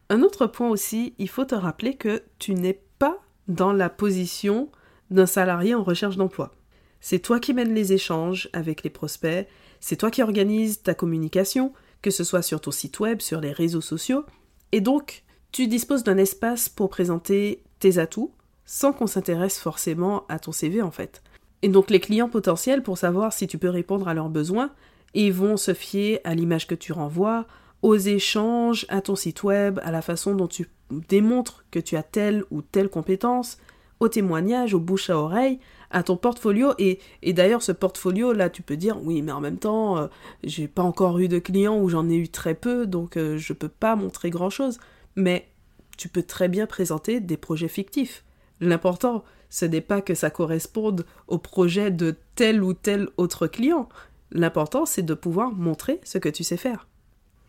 Un 0.10 0.22
autre 0.22 0.48
point 0.48 0.70
aussi, 0.70 1.14
il 1.18 1.28
faut 1.28 1.44
te 1.44 1.56
rappeler 1.56 1.98
que 1.98 2.24
tu 2.40 2.54
n'es 2.54 2.82
pas 3.00 3.18
dans 3.50 3.74
la 3.74 3.90
position 3.90 4.72
d'un 5.12 5.26
salarié 5.26 5.76
en 5.76 5.84
recherche 5.84 6.16
d'emploi. 6.16 6.54
C'est 7.02 7.20
toi 7.20 7.42
qui 7.42 7.54
mènes 7.54 7.76
les 7.76 7.92
échanges 7.92 8.50
avec 8.54 8.84
les 8.84 8.90
prospects, 8.90 9.46
c'est 9.82 9.98
toi 9.98 10.10
qui 10.10 10.24
organises 10.24 10.82
ta 10.82 10.94
communication, 10.94 11.74
que 12.02 12.12
ce 12.12 12.24
soit 12.24 12.42
sur 12.42 12.62
ton 12.62 12.72
site 12.72 13.02
web, 13.02 13.20
sur 13.20 13.42
les 13.42 13.52
réseaux 13.52 13.82
sociaux, 13.82 14.24
et 14.72 14.80
donc 14.80 15.26
tu 15.52 15.68
disposes 15.68 16.06
d'un 16.06 16.18
espace 16.18 16.70
pour 16.70 16.90
présenter 16.90 17.62
tes 17.80 17.98
atouts 17.98 18.32
sans 18.64 18.94
qu'on 18.94 19.08
s'intéresse 19.08 19.60
forcément 19.60 20.26
à 20.30 20.40
ton 20.40 20.54
CV 20.54 20.82
en 20.82 20.92
fait. 20.92 21.24
Et 21.62 21.68
donc 21.68 21.90
les 21.90 22.00
clients 22.00 22.30
potentiels, 22.30 22.84
pour 22.84 22.98
savoir 22.98 23.34
si 23.34 23.48
tu 23.48 23.58
peux 23.58 23.70
répondre 23.70 24.08
à 24.08 24.14
leurs 24.14 24.30
besoins, 24.30 24.72
ils 25.14 25.34
vont 25.34 25.58
se 25.58 25.74
fier 25.74 26.20
à 26.24 26.36
l'image 26.36 26.68
que 26.68 26.76
tu 26.76 26.92
renvoies, 26.92 27.46
aux 27.82 27.96
échanges, 27.96 28.86
à 28.90 29.02
ton 29.02 29.16
site 29.16 29.44
web, 29.44 29.80
à 29.84 29.92
la 29.92 30.02
façon 30.02 30.36
dont 30.36 30.48
tu 30.48 30.70
démontres 30.90 31.66
que 31.72 31.80
tu 31.80 31.96
as 31.96 32.04
telle 32.04 32.44
ou 32.52 32.62
telle 32.62 32.90
compétence, 32.90 33.58
aux 34.00 34.10
témoignages, 34.10 34.74
aux 34.74 34.80
bouche 34.80 35.10
à 35.10 35.18
oreille, 35.18 35.60
à 35.92 36.04
ton 36.04 36.18
portfolio. 36.18 36.74
Et, 36.78 37.00
d'ailleurs, 37.26 37.62
ce 37.62 37.72
portfolio, 37.72 38.34
là, 38.34 38.50
tu 38.50 38.62
peux 38.62 38.78
dire, 38.78 38.98
oui, 39.04 39.22
mais 39.22 39.32
en 39.32 39.42
même 39.42 39.58
temps, 39.58 39.98
euh, 39.98 40.08
j'ai 40.44 40.68
pas 40.68 40.84
encore 40.84 41.20
eu 41.20 41.28
de 41.28 41.40
clients 41.40 41.80
ou 41.80 41.90
j'en 41.90 42.10
ai 42.10 42.16
eu 42.16 42.30
très 42.30 42.56
peu, 42.56 42.86
donc 42.86 43.18
euh, 43.18 43.38
je 43.38 43.54
peux 43.54 43.70
pas 43.70 43.96
montrer 43.96 44.30
grand 44.30 44.50
chose. 44.50 44.80
Mais 45.16 45.50
tu 45.98 46.08
peux 46.08 46.24
très 46.24 46.48
bien 46.48 46.66
présenter 46.66 47.20
des 47.20 47.38
projets 47.38 47.68
fictifs. 47.68 48.24
L'important, 48.62 49.24
ce 49.50 49.66
n'est 49.66 49.82
pas 49.82 50.02
que 50.02 50.16
ça 50.16 50.30
corresponde 50.30 51.06
au 51.28 51.38
projet 51.38 51.92
de 51.92 52.16
tel 52.36 52.64
ou 52.64 52.74
tel 52.74 53.10
autre 53.18 53.48
client. 53.48 53.90
L'important, 54.32 54.86
c'est 54.86 55.04
de 55.04 55.14
pouvoir 55.14 55.52
montrer 55.52 56.00
ce 56.04 56.18
que 56.18 56.30
tu 56.30 56.44
sais 56.44 56.58
faire. 56.58 56.88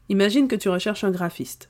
Imagine 0.08 0.48
que 0.48 0.56
tu 0.56 0.68
recherches 0.68 1.04
un 1.04 1.10
graphiste. 1.10 1.68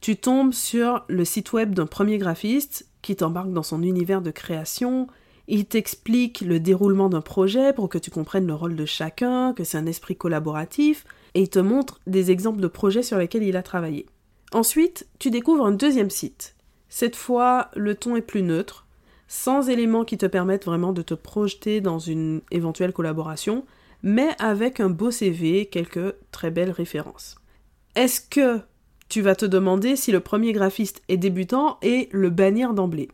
Tu 0.00 0.16
tombes 0.16 0.52
sur 0.52 1.04
le 1.08 1.24
site 1.24 1.52
web 1.52 1.74
d'un 1.74 1.86
premier 1.86 2.18
graphiste 2.18 2.88
qui 3.02 3.16
t'embarque 3.16 3.52
dans 3.52 3.62
son 3.62 3.82
univers 3.82 4.22
de 4.22 4.30
création, 4.30 5.08
il 5.50 5.64
t'explique 5.64 6.42
le 6.42 6.60
déroulement 6.60 7.08
d'un 7.08 7.22
projet 7.22 7.72
pour 7.72 7.88
que 7.88 7.96
tu 7.96 8.10
comprennes 8.10 8.46
le 8.46 8.54
rôle 8.54 8.76
de 8.76 8.84
chacun, 8.84 9.54
que 9.54 9.64
c'est 9.64 9.78
un 9.78 9.86
esprit 9.86 10.14
collaboratif, 10.14 11.06
et 11.34 11.40
il 11.40 11.48
te 11.48 11.58
montre 11.58 12.00
des 12.06 12.30
exemples 12.30 12.60
de 12.60 12.66
projets 12.66 13.02
sur 13.02 13.16
lesquels 13.16 13.42
il 13.42 13.56
a 13.56 13.62
travaillé. 13.62 14.06
Ensuite, 14.52 15.08
tu 15.18 15.30
découvres 15.30 15.64
un 15.64 15.72
deuxième 15.72 16.10
site. 16.10 16.54
Cette 16.90 17.16
fois, 17.16 17.70
le 17.74 17.94
ton 17.94 18.14
est 18.16 18.22
plus 18.22 18.42
neutre, 18.42 18.86
sans 19.26 19.70
éléments 19.70 20.04
qui 20.04 20.18
te 20.18 20.26
permettent 20.26 20.66
vraiment 20.66 20.92
de 20.92 21.02
te 21.02 21.14
projeter 21.14 21.80
dans 21.80 21.98
une 21.98 22.42
éventuelle 22.50 22.92
collaboration, 22.92 23.64
mais 24.02 24.28
avec 24.38 24.80
un 24.80 24.90
beau 24.90 25.10
CV, 25.10 25.66
quelques 25.66 26.14
très 26.30 26.50
belles 26.50 26.70
références. 26.70 27.36
Est-ce 27.94 28.20
que 28.20 28.60
tu 29.08 29.22
vas 29.22 29.34
te 29.34 29.46
demander 29.46 29.96
si 29.96 30.12
le 30.12 30.20
premier 30.20 30.52
graphiste 30.52 31.02
est 31.08 31.16
débutant 31.16 31.78
et 31.82 32.08
le 32.12 32.30
bannir 32.30 32.74
d'emblée? 32.74 33.08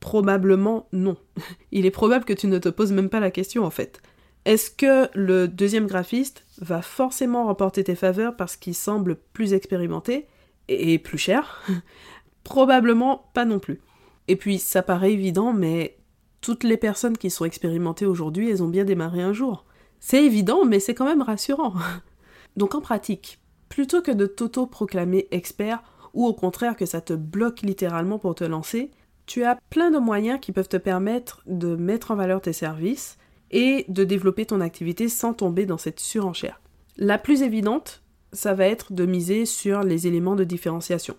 Probablement 0.00 0.88
non. 0.92 1.16
Il 1.72 1.86
est 1.86 1.90
probable 1.90 2.24
que 2.24 2.32
tu 2.32 2.46
ne 2.46 2.58
te 2.58 2.68
poses 2.68 2.92
même 2.92 3.08
pas 3.08 3.20
la 3.20 3.30
question 3.30 3.64
en 3.64 3.70
fait. 3.70 4.00
Est-ce 4.44 4.70
que 4.70 5.08
le 5.14 5.48
deuxième 5.48 5.86
graphiste 5.86 6.44
va 6.60 6.80
forcément 6.80 7.46
remporter 7.46 7.82
tes 7.82 7.96
faveurs 7.96 8.36
parce 8.36 8.56
qu'il 8.56 8.74
semble 8.74 9.16
plus 9.32 9.54
expérimenté 9.54 10.26
et 10.68 10.98
plus 10.98 11.18
cher? 11.18 11.62
Probablement 12.44 13.28
pas 13.34 13.44
non 13.44 13.58
plus. 13.58 13.80
Et 14.28 14.36
puis 14.36 14.58
ça 14.58 14.82
paraît 14.82 15.12
évident, 15.12 15.52
mais 15.52 15.96
toutes 16.40 16.62
les 16.62 16.76
personnes 16.76 17.18
qui 17.18 17.30
sont 17.30 17.44
expérimentées 17.44 18.06
aujourd'hui, 18.06 18.50
elles 18.50 18.62
ont 18.62 18.68
bien 18.68 18.84
démarré 18.84 19.20
un 19.20 19.32
jour. 19.32 19.65
C'est 20.00 20.24
évident, 20.24 20.64
mais 20.64 20.80
c'est 20.80 20.94
quand 20.94 21.06
même 21.06 21.22
rassurant. 21.22 21.74
Donc 22.56 22.74
en 22.74 22.80
pratique, 22.80 23.38
plutôt 23.68 24.02
que 24.02 24.10
de 24.10 24.26
t'auto-proclamer 24.26 25.28
expert, 25.30 25.82
ou 26.14 26.26
au 26.26 26.32
contraire 26.32 26.76
que 26.76 26.86
ça 26.86 27.00
te 27.00 27.12
bloque 27.12 27.62
littéralement 27.62 28.18
pour 28.18 28.34
te 28.34 28.44
lancer, 28.44 28.90
tu 29.26 29.44
as 29.44 29.58
plein 29.70 29.90
de 29.90 29.98
moyens 29.98 30.40
qui 30.40 30.52
peuvent 30.52 30.68
te 30.68 30.76
permettre 30.76 31.42
de 31.46 31.76
mettre 31.76 32.12
en 32.12 32.16
valeur 32.16 32.40
tes 32.40 32.52
services 32.52 33.18
et 33.50 33.84
de 33.88 34.04
développer 34.04 34.46
ton 34.46 34.60
activité 34.60 35.08
sans 35.08 35.34
tomber 35.34 35.66
dans 35.66 35.78
cette 35.78 36.00
surenchère. 36.00 36.60
La 36.96 37.18
plus 37.18 37.42
évidente, 37.42 38.02
ça 38.32 38.54
va 38.54 38.66
être 38.66 38.92
de 38.92 39.04
miser 39.04 39.44
sur 39.44 39.82
les 39.82 40.06
éléments 40.06 40.36
de 40.36 40.44
différenciation. 40.44 41.16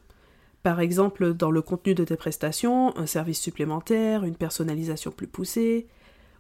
Par 0.63 0.79
exemple, 0.79 1.33
dans 1.33 1.51
le 1.51 1.61
contenu 1.61 1.93
de 1.93 2.03
tes 2.03 2.17
prestations, 2.17 2.97
un 2.97 3.05
service 3.05 3.39
supplémentaire, 3.39 4.23
une 4.23 4.35
personnalisation 4.35 5.11
plus 5.11 5.27
poussée, 5.27 5.87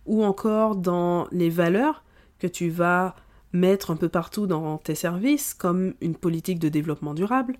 ou 0.05 0.23
encore 0.23 0.75
dans 0.75 1.27
les 1.31 1.49
valeurs 1.49 2.03
que 2.39 2.47
tu 2.47 2.69
vas 2.69 3.15
mettre 3.53 3.91
un 3.91 3.95
peu 3.95 4.09
partout 4.09 4.47
dans 4.47 4.77
tes 4.77 4.95
services, 4.95 5.53
comme 5.53 5.93
une 6.01 6.15
politique 6.15 6.59
de 6.59 6.69
développement 6.69 7.13
durable, 7.13 7.57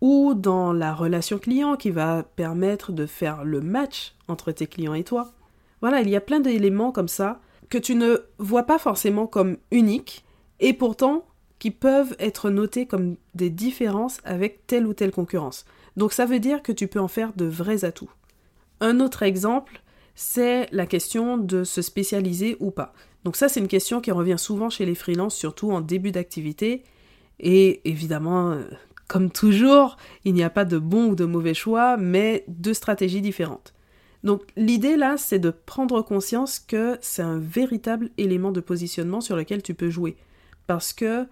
ou 0.00 0.34
dans 0.34 0.72
la 0.72 0.92
relation 0.94 1.38
client 1.38 1.76
qui 1.76 1.90
va 1.90 2.24
permettre 2.24 2.92
de 2.92 3.06
faire 3.06 3.44
le 3.44 3.60
match 3.60 4.14
entre 4.28 4.50
tes 4.50 4.66
clients 4.66 4.94
et 4.94 5.04
toi. 5.04 5.32
Voilà, 5.80 6.00
il 6.00 6.08
y 6.08 6.16
a 6.16 6.20
plein 6.20 6.40
d'éléments 6.40 6.92
comme 6.92 7.08
ça 7.08 7.40
que 7.70 7.78
tu 7.78 7.94
ne 7.94 8.18
vois 8.38 8.64
pas 8.64 8.78
forcément 8.78 9.26
comme 9.26 9.56
uniques 9.70 10.24
et 10.60 10.72
pourtant 10.72 11.24
qui 11.58 11.70
peuvent 11.70 12.16
être 12.18 12.50
notés 12.50 12.86
comme 12.86 13.16
des 13.34 13.48
différences 13.48 14.18
avec 14.24 14.66
telle 14.66 14.86
ou 14.86 14.94
telle 14.94 15.12
concurrence. 15.12 15.64
Donc 15.96 16.12
ça 16.12 16.26
veut 16.26 16.40
dire 16.40 16.62
que 16.62 16.72
tu 16.72 16.88
peux 16.88 17.00
en 17.00 17.08
faire 17.08 17.32
de 17.34 17.44
vrais 17.44 17.84
atouts. 17.84 18.10
Un 18.80 18.98
autre 18.98 19.22
exemple, 19.22 19.80
c'est 20.16 20.68
la 20.72 20.86
question 20.86 21.36
de 21.36 21.62
se 21.62 21.80
spécialiser 21.80 22.56
ou 22.58 22.72
pas. 22.72 22.92
Donc 23.24 23.36
ça, 23.36 23.48
c'est 23.48 23.60
une 23.60 23.68
question 23.68 24.00
qui 24.00 24.10
revient 24.10 24.38
souvent 24.38 24.70
chez 24.70 24.84
les 24.84 24.94
freelances, 24.94 25.36
surtout 25.36 25.70
en 25.70 25.80
début 25.80 26.10
d'activité. 26.10 26.82
Et 27.38 27.88
évidemment, 27.88 28.58
comme 29.08 29.30
toujours, 29.30 29.96
il 30.24 30.34
n'y 30.34 30.42
a 30.42 30.50
pas 30.50 30.64
de 30.64 30.78
bon 30.78 31.10
ou 31.10 31.14
de 31.14 31.24
mauvais 31.24 31.54
choix, 31.54 31.96
mais 31.96 32.44
deux 32.48 32.74
stratégies 32.74 33.20
différentes. 33.20 33.74
Donc 34.24 34.42
l'idée 34.56 34.96
là, 34.96 35.16
c'est 35.18 35.38
de 35.38 35.50
prendre 35.50 36.00
conscience 36.02 36.58
que 36.58 36.96
c'est 37.00 37.22
un 37.22 37.38
véritable 37.38 38.10
élément 38.18 38.52
de 38.52 38.60
positionnement 38.60 39.20
sur 39.20 39.36
lequel 39.36 39.62
tu 39.62 39.74
peux 39.74 39.90
jouer. 39.90 40.16
Parce 40.66 40.92
que 40.92 41.26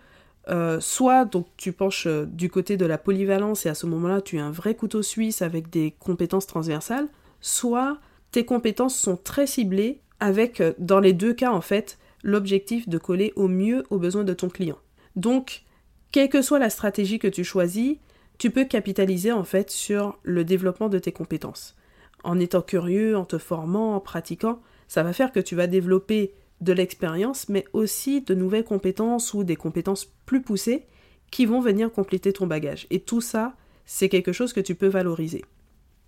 euh, 0.49 0.81
soit 0.81 1.25
donc 1.25 1.47
tu 1.57 1.73
penches 1.73 2.07
euh, 2.07 2.27
du 2.27 2.51
côté 2.51 2.77
de 2.77 2.87
la 2.87 2.99
polyvalence 2.99 3.67
et 3.67 3.69
à 3.69 3.75
ce 3.75 3.87
moment-là 3.87 4.21
tu 4.21 4.37
es 4.37 4.41
un 4.41 4.51
vrai 4.51 4.75
couteau 4.75 5.03
suisse 5.03 5.43
avec 5.43 5.71
des 5.71 5.95
compétences 5.99 6.47
transversales, 6.47 7.09
soit 7.41 7.99
tes 8.33 8.45
compétences 8.45 8.97
sont 8.97 9.17
très 9.17 9.47
ciblées 9.47 10.01
avec 10.21 10.61
euh, 10.61 10.73
dans 10.79 11.01
les 11.01 11.13
deux 11.13 11.33
cas 11.33 11.51
en 11.51 11.61
fait 11.61 11.99
l'objectif 12.23 12.89
de 12.89 12.99
coller 12.99 13.33
au 13.37 13.49
mieux 13.49 13.85
aux 13.91 13.99
besoins 13.99 14.25
de 14.25 14.35
ton 14.35 14.49
client. 14.49 14.79
Donc 15.17 15.63
quelle 16.13 16.29
que 16.29 16.43
soit 16.43 16.59
la 16.59 16.71
stratégie 16.71 17.19
que 17.19 17.29
tu 17.29 17.45
choisis, 17.45 17.97
tu 18.39 18.51
peux 18.51 18.65
capitaliser 18.65 19.33
en 19.33 19.45
fait 19.45 19.71
sur 19.71 20.19
le 20.23 20.45
développement 20.45 20.89
de 20.89 20.99
tes 20.99 21.13
compétences. 21.13 21.77
En 22.25 22.39
étant 22.39 22.63
curieux, 22.63 23.17
en 23.17 23.25
te 23.25 23.39
formant, 23.39 23.95
en 23.95 24.01
pratiquant, 24.01 24.61
ça 24.89 25.03
va 25.03 25.13
faire 25.13 25.33
que 25.33 25.41
tu 25.41 25.55
vas 25.55 25.67
développer 25.67 26.35
de 26.61 26.73
l'expérience, 26.73 27.49
mais 27.49 27.65
aussi 27.73 28.21
de 28.21 28.35
nouvelles 28.35 28.65
compétences 28.65 29.33
ou 29.33 29.45
des 29.45 29.57
compétences 29.57 30.07
plus 30.27 30.43
poussées 30.43 30.85
qui 31.31 31.47
vont 31.47 31.61
venir 31.61 31.93
compléter 31.93 32.33
ton 32.33 32.47
bagage. 32.47 32.87
Et 32.91 33.01
tout 33.01 33.21
ça, 33.21 33.55
c'est 33.87 34.09
quelque 34.09 34.33
chose 34.33 34.53
que 34.53 34.61
tu 34.61 34.75
peux 34.75 34.89
valoriser. 34.89 35.45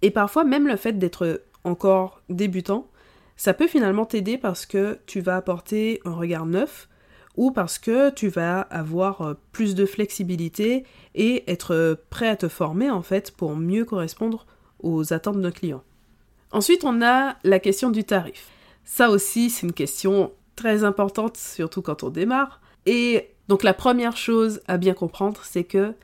Et 0.02 0.11
parfois, 0.11 0.45
même 0.45 0.66
le 0.66 0.76
fait 0.76 0.99
d'être 0.99 1.42
encore 1.64 2.23
débutant, 2.28 2.88
ça 3.37 3.55
peut 3.55 3.67
finalement 3.67 4.05
t'aider 4.05 4.39
parce 4.39 4.67
que 4.67 4.99
tu 5.07 5.21
vas 5.21 5.37
apporter 5.37 6.01
un 6.05 6.15
regard 6.15 6.47
neuf, 6.47 6.89
ou 7.37 7.51
parce 7.51 7.79
que 7.79 8.11
tu 8.11 8.29
vas 8.29 8.61
avoir 8.61 9.23
euh, 9.23 9.35
plus 9.53 9.75
de 9.75 9.87
flexibilité 9.87 10.85
et 11.15 11.51
être 11.51 11.75
euh, 11.75 11.95
prêt 12.11 12.29
à 12.29 12.37
te 12.37 12.49
former 12.49 12.91
en 12.91 13.03
fait 13.03 13.31
pour 13.31 13.57
mieux 13.57 13.85
correspondre 13.85 14.47
aux 14.81 15.12
attentes 15.12 15.41
de 15.41 15.51
client. 15.51 15.83
Ensuite, 16.51 16.85
on 16.85 17.01
a 17.03 17.37
la 17.45 17.59
question 17.59 17.91
du 17.91 18.05
tarif. 18.05 18.49
Ça 18.85 19.11
aussi, 19.11 19.49
c'est 19.49 19.67
une 19.67 19.73
question 19.73 20.33
très 20.57 20.85
importante, 20.85 21.37
surtout 21.37 21.81
quand 21.81 22.03
on 22.03 22.11
démarre. 22.11 22.61
Et 22.85 23.31
donc 23.49 23.62
la 23.62 23.75
première 23.75 24.17
chose 24.17 24.61
à 24.67 24.77
bien 24.77 24.93
comprendre, 24.93 25.41
c'est 25.45 25.65
que 25.65 25.95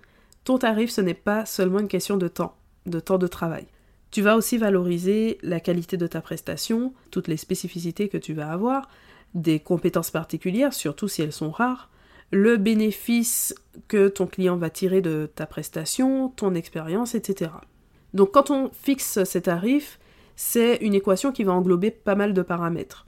ton 0.44 0.58
tarif, 0.58 0.90
ce 0.90 1.02
n'est 1.02 1.12
pas 1.12 1.44
seulement 1.44 1.80
une 1.80 1.88
question 1.88 2.16
de 2.16 2.28
temps, 2.28 2.54
de 2.87 3.00
temps 3.00 3.18
de 3.18 3.26
travail. 3.26 3.66
Tu 4.10 4.22
vas 4.22 4.36
aussi 4.36 4.58
valoriser 4.58 5.38
la 5.42 5.60
qualité 5.60 5.96
de 5.96 6.06
ta 6.06 6.20
prestation, 6.20 6.94
toutes 7.10 7.28
les 7.28 7.36
spécificités 7.36 8.08
que 8.08 8.16
tu 8.16 8.32
vas 8.32 8.50
avoir, 8.50 8.88
des 9.34 9.60
compétences 9.60 10.10
particulières, 10.10 10.72
surtout 10.72 11.08
si 11.08 11.22
elles 11.22 11.32
sont 11.32 11.50
rares, 11.50 11.90
le 12.30 12.56
bénéfice 12.56 13.54
que 13.88 14.08
ton 14.08 14.26
client 14.26 14.56
va 14.56 14.70
tirer 14.70 15.00
de 15.00 15.30
ta 15.34 15.46
prestation, 15.46 16.28
ton 16.28 16.54
expérience, 16.54 17.14
etc. 17.14 17.50
Donc 18.14 18.32
quand 18.32 18.50
on 18.50 18.70
fixe 18.72 19.22
ces 19.24 19.42
tarifs, 19.42 19.98
c'est 20.36 20.76
une 20.76 20.94
équation 20.94 21.32
qui 21.32 21.44
va 21.44 21.52
englober 21.52 21.90
pas 21.90 22.14
mal 22.14 22.32
de 22.32 22.42
paramètres. 22.42 23.06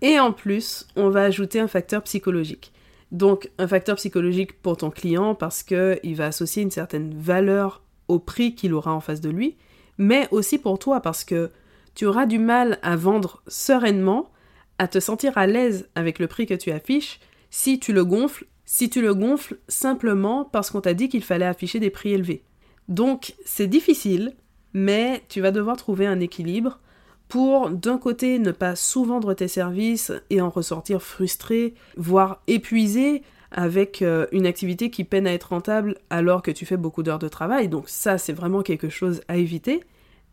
Et 0.00 0.18
en 0.18 0.32
plus, 0.32 0.88
on 0.96 1.10
va 1.10 1.22
ajouter 1.22 1.60
un 1.60 1.68
facteur 1.68 2.02
psychologique. 2.02 2.72
Donc 3.12 3.50
un 3.58 3.68
facteur 3.68 3.96
psychologique 3.96 4.60
pour 4.60 4.76
ton 4.78 4.90
client 4.90 5.34
parce 5.34 5.62
qu'il 5.62 6.14
va 6.16 6.26
associer 6.26 6.62
une 6.62 6.70
certaine 6.70 7.14
valeur 7.14 7.82
au 8.08 8.18
prix 8.18 8.54
qu'il 8.54 8.74
aura 8.74 8.92
en 8.92 9.00
face 9.00 9.20
de 9.20 9.30
lui, 9.30 9.56
mais 9.98 10.28
aussi 10.30 10.58
pour 10.58 10.78
toi 10.78 11.00
parce 11.00 11.24
que 11.24 11.50
tu 11.94 12.06
auras 12.06 12.26
du 12.26 12.38
mal 12.38 12.78
à 12.82 12.96
vendre 12.96 13.42
sereinement 13.46 14.30
à 14.78 14.88
te 14.88 15.00
sentir 15.00 15.38
à 15.38 15.46
l'aise 15.46 15.88
avec 15.94 16.18
le 16.18 16.26
prix 16.26 16.46
que 16.46 16.54
tu 16.54 16.72
affiches 16.72 17.20
si 17.50 17.78
tu 17.78 17.92
le 17.92 18.04
gonfles, 18.04 18.46
si 18.64 18.88
tu 18.88 19.02
le 19.02 19.14
gonfles 19.14 19.58
simplement 19.68 20.44
parce 20.44 20.70
qu'on 20.70 20.80
t'a 20.80 20.94
dit 20.94 21.08
qu'il 21.08 21.22
fallait 21.22 21.46
afficher 21.46 21.78
des 21.78 21.90
prix 21.90 22.12
élevés. 22.12 22.42
Donc 22.88 23.34
c'est 23.44 23.66
difficile, 23.66 24.34
mais 24.72 25.22
tu 25.28 25.40
vas 25.40 25.50
devoir 25.50 25.76
trouver 25.76 26.06
un 26.06 26.20
équilibre 26.20 26.80
pour 27.28 27.70
d'un 27.70 27.98
côté 27.98 28.38
ne 28.38 28.50
pas 28.50 28.76
sous-vendre 28.76 29.34
tes 29.34 29.48
services 29.48 30.12
et 30.30 30.40
en 30.40 30.50
ressortir 30.50 31.00
frustré, 31.02 31.74
voire 31.96 32.42
épuisé 32.46 33.22
avec 33.52 34.02
euh, 34.02 34.26
une 34.32 34.46
activité 34.46 34.90
qui 34.90 35.04
peine 35.04 35.26
à 35.26 35.32
être 35.32 35.50
rentable 35.50 35.96
alors 36.10 36.42
que 36.42 36.50
tu 36.50 36.66
fais 36.66 36.76
beaucoup 36.76 37.02
d'heures 37.02 37.18
de 37.18 37.28
travail. 37.28 37.68
Donc 37.68 37.88
ça, 37.88 38.18
c'est 38.18 38.32
vraiment 38.32 38.62
quelque 38.62 38.88
chose 38.88 39.20
à 39.28 39.36
éviter. 39.36 39.84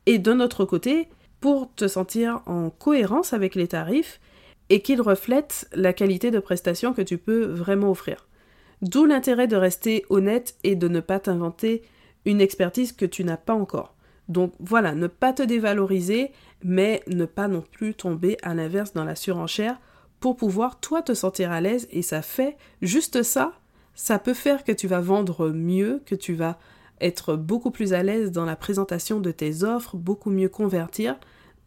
Et 0.05 0.17
d'un 0.17 0.39
autre 0.39 0.65
côté, 0.65 1.09
pour 1.39 1.73
te 1.75 1.87
sentir 1.87 2.41
en 2.45 2.69
cohérence 2.69 3.33
avec 3.33 3.55
les 3.55 3.67
tarifs 3.67 4.19
et 4.69 4.81
qu'ils 4.81 5.01
reflètent 5.01 5.67
la 5.73 5.93
qualité 5.93 6.31
de 6.31 6.39
prestation 6.39 6.93
que 6.93 7.01
tu 7.01 7.17
peux 7.17 7.45
vraiment 7.45 7.91
offrir. 7.91 8.27
D'où 8.81 9.05
l'intérêt 9.05 9.47
de 9.47 9.55
rester 9.55 10.05
honnête 10.09 10.55
et 10.63 10.75
de 10.75 10.87
ne 10.87 10.99
pas 10.99 11.19
t'inventer 11.19 11.81
une 12.25 12.41
expertise 12.41 12.91
que 12.91 13.05
tu 13.05 13.23
n'as 13.23 13.37
pas 13.37 13.53
encore. 13.53 13.95
Donc 14.27 14.53
voilà, 14.59 14.93
ne 14.93 15.07
pas 15.07 15.33
te 15.33 15.41
dévaloriser, 15.41 16.31
mais 16.63 17.01
ne 17.07 17.25
pas 17.25 17.47
non 17.47 17.61
plus 17.61 17.95
tomber 17.95 18.37
à 18.43 18.53
l'inverse 18.53 18.93
dans 18.93 19.03
la 19.03 19.15
surenchère 19.15 19.77
pour 20.19 20.35
pouvoir 20.35 20.79
toi 20.79 21.01
te 21.01 21.13
sentir 21.13 21.51
à 21.51 21.61
l'aise 21.61 21.87
et 21.91 22.01
ça 22.01 22.21
fait 22.21 22.57
juste 22.81 23.23
ça, 23.23 23.53
ça 23.93 24.19
peut 24.19 24.33
faire 24.33 24.63
que 24.63 24.71
tu 24.71 24.87
vas 24.87 25.01
vendre 25.01 25.49
mieux, 25.49 26.01
que 26.05 26.15
tu 26.15 26.33
vas 26.33 26.57
être 27.01 27.35
beaucoup 27.35 27.71
plus 27.71 27.93
à 27.93 28.03
l'aise 28.03 28.31
dans 28.31 28.45
la 28.45 28.55
présentation 28.55 29.19
de 29.19 29.31
tes 29.31 29.63
offres, 29.63 29.95
beaucoup 29.95 30.29
mieux 30.29 30.49
convertir 30.49 31.17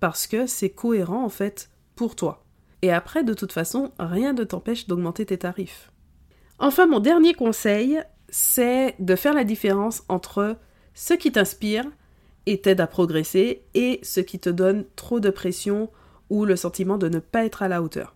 parce 0.00 0.26
que 0.26 0.46
c'est 0.46 0.70
cohérent 0.70 1.24
en 1.24 1.28
fait 1.28 1.70
pour 1.94 2.16
toi. 2.16 2.44
Et 2.82 2.92
après 2.92 3.24
de 3.24 3.34
toute 3.34 3.52
façon, 3.52 3.92
rien 3.98 4.32
ne 4.32 4.44
t'empêche 4.44 4.86
d'augmenter 4.86 5.26
tes 5.26 5.38
tarifs. 5.38 5.92
Enfin, 6.58 6.86
mon 6.86 7.00
dernier 7.00 7.34
conseil, 7.34 8.00
c'est 8.28 8.94
de 8.98 9.16
faire 9.16 9.34
la 9.34 9.44
différence 9.44 10.04
entre 10.08 10.56
ce 10.94 11.14
qui 11.14 11.32
t'inspire 11.32 11.84
et 12.46 12.60
t'aide 12.60 12.80
à 12.80 12.86
progresser 12.86 13.64
et 13.74 14.00
ce 14.02 14.20
qui 14.20 14.38
te 14.38 14.50
donne 14.50 14.84
trop 14.96 15.20
de 15.20 15.30
pression 15.30 15.90
ou 16.30 16.44
le 16.44 16.56
sentiment 16.56 16.98
de 16.98 17.08
ne 17.08 17.18
pas 17.18 17.44
être 17.44 17.62
à 17.62 17.68
la 17.68 17.82
hauteur. 17.82 18.14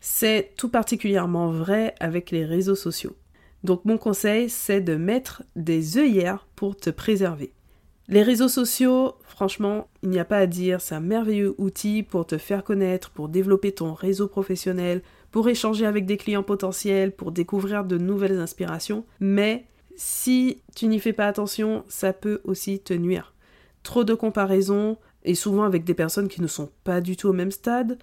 C'est 0.00 0.52
tout 0.56 0.68
particulièrement 0.68 1.50
vrai 1.50 1.94
avec 2.00 2.30
les 2.30 2.44
réseaux 2.44 2.74
sociaux. 2.74 3.16
Donc 3.64 3.84
mon 3.84 3.98
conseil, 3.98 4.48
c'est 4.48 4.80
de 4.80 4.94
mettre 4.94 5.42
des 5.56 5.98
œillères 5.98 6.46
pour 6.54 6.76
te 6.76 6.90
préserver. 6.90 7.52
Les 8.10 8.22
réseaux 8.22 8.48
sociaux, 8.48 9.16
franchement, 9.22 9.88
il 10.02 10.08
n'y 10.08 10.18
a 10.18 10.24
pas 10.24 10.38
à 10.38 10.46
dire, 10.46 10.80
c'est 10.80 10.94
un 10.94 11.00
merveilleux 11.00 11.54
outil 11.58 12.02
pour 12.02 12.26
te 12.26 12.38
faire 12.38 12.64
connaître, 12.64 13.10
pour 13.10 13.28
développer 13.28 13.72
ton 13.72 13.92
réseau 13.92 14.28
professionnel, 14.28 15.02
pour 15.30 15.48
échanger 15.48 15.84
avec 15.84 16.06
des 16.06 16.16
clients 16.16 16.42
potentiels, 16.42 17.12
pour 17.12 17.32
découvrir 17.32 17.84
de 17.84 17.98
nouvelles 17.98 18.38
inspirations, 18.38 19.04
mais 19.20 19.66
si 19.94 20.62
tu 20.74 20.86
n'y 20.86 21.00
fais 21.00 21.12
pas 21.12 21.26
attention, 21.26 21.84
ça 21.88 22.14
peut 22.14 22.40
aussi 22.44 22.80
te 22.80 22.94
nuire. 22.94 23.34
Trop 23.82 24.04
de 24.04 24.14
comparaisons, 24.14 24.96
et 25.24 25.34
souvent 25.34 25.64
avec 25.64 25.84
des 25.84 25.92
personnes 25.92 26.28
qui 26.28 26.40
ne 26.40 26.46
sont 26.46 26.70
pas 26.84 27.02
du 27.02 27.16
tout 27.16 27.28
au 27.28 27.34
même 27.34 27.50
stade, 27.50 27.98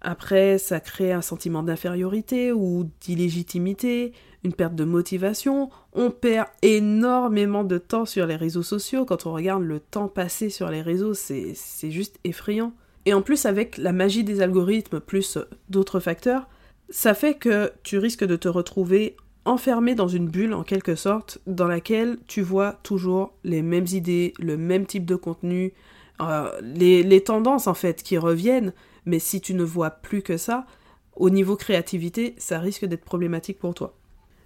après, 0.00 0.58
ça 0.58 0.80
crée 0.80 1.12
un 1.12 1.22
sentiment 1.22 1.62
d'infériorité 1.62 2.52
ou 2.52 2.88
d'illégitimité, 3.00 4.12
une 4.44 4.52
perte 4.52 4.74
de 4.74 4.84
motivation. 4.84 5.70
On 5.92 6.10
perd 6.10 6.46
énormément 6.62 7.64
de 7.64 7.78
temps 7.78 8.04
sur 8.04 8.26
les 8.26 8.36
réseaux 8.36 8.62
sociaux. 8.62 9.04
Quand 9.04 9.26
on 9.26 9.32
regarde 9.32 9.62
le 9.62 9.80
temps 9.80 10.08
passé 10.08 10.50
sur 10.50 10.70
les 10.70 10.82
réseaux, 10.82 11.14
c'est 11.14 11.54
juste 11.90 12.18
effrayant. 12.24 12.72
Et 13.06 13.14
en 13.14 13.22
plus, 13.22 13.46
avec 13.46 13.76
la 13.76 13.92
magie 13.92 14.22
des 14.22 14.40
algorithmes 14.40 15.00
plus 15.00 15.38
d'autres 15.68 15.98
facteurs, 15.98 16.48
ça 16.90 17.14
fait 17.14 17.34
que 17.34 17.72
tu 17.82 17.98
risques 17.98 18.24
de 18.24 18.36
te 18.36 18.48
retrouver 18.48 19.16
enfermé 19.44 19.94
dans 19.94 20.08
une 20.08 20.28
bulle 20.28 20.52
en 20.52 20.62
quelque 20.62 20.94
sorte, 20.94 21.38
dans 21.46 21.66
laquelle 21.66 22.18
tu 22.26 22.42
vois 22.42 22.78
toujours 22.82 23.32
les 23.44 23.62
mêmes 23.62 23.86
idées, 23.92 24.34
le 24.38 24.56
même 24.56 24.84
type 24.84 25.06
de 25.06 25.16
contenu, 25.16 25.72
euh, 26.20 26.50
les, 26.60 27.02
les 27.02 27.22
tendances 27.22 27.66
en 27.66 27.74
fait 27.74 28.02
qui 28.02 28.18
reviennent, 28.18 28.72
mais 29.08 29.18
si 29.18 29.40
tu 29.40 29.54
ne 29.54 29.64
vois 29.64 29.90
plus 29.90 30.22
que 30.22 30.36
ça, 30.36 30.66
au 31.16 31.30
niveau 31.30 31.56
créativité, 31.56 32.34
ça 32.38 32.58
risque 32.60 32.84
d'être 32.84 33.04
problématique 33.04 33.58
pour 33.58 33.74
toi. 33.74 33.96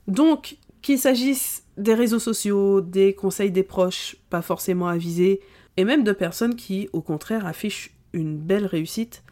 Donc, 0.09 0.57
qu'il 0.81 0.99
s'agisse 0.99 1.65
des 1.77 1.95
réseaux 1.95 2.19
sociaux, 2.19 2.81
des 2.81 3.15
conseils 3.15 3.51
des 3.51 3.63
proches, 3.63 4.17
pas 4.31 4.43
forcément 4.43 4.89
avisés, 4.89 5.41
et 5.77 5.85
même 5.85 6.05
de 6.05 6.13
personnes 6.13 6.57
qui, 6.57 6.89
au 6.93 7.03
contraire, 7.03 7.47
affichent 7.47 7.95
une 8.13 8.37
belle 8.37 8.67
réussite, 8.67 9.23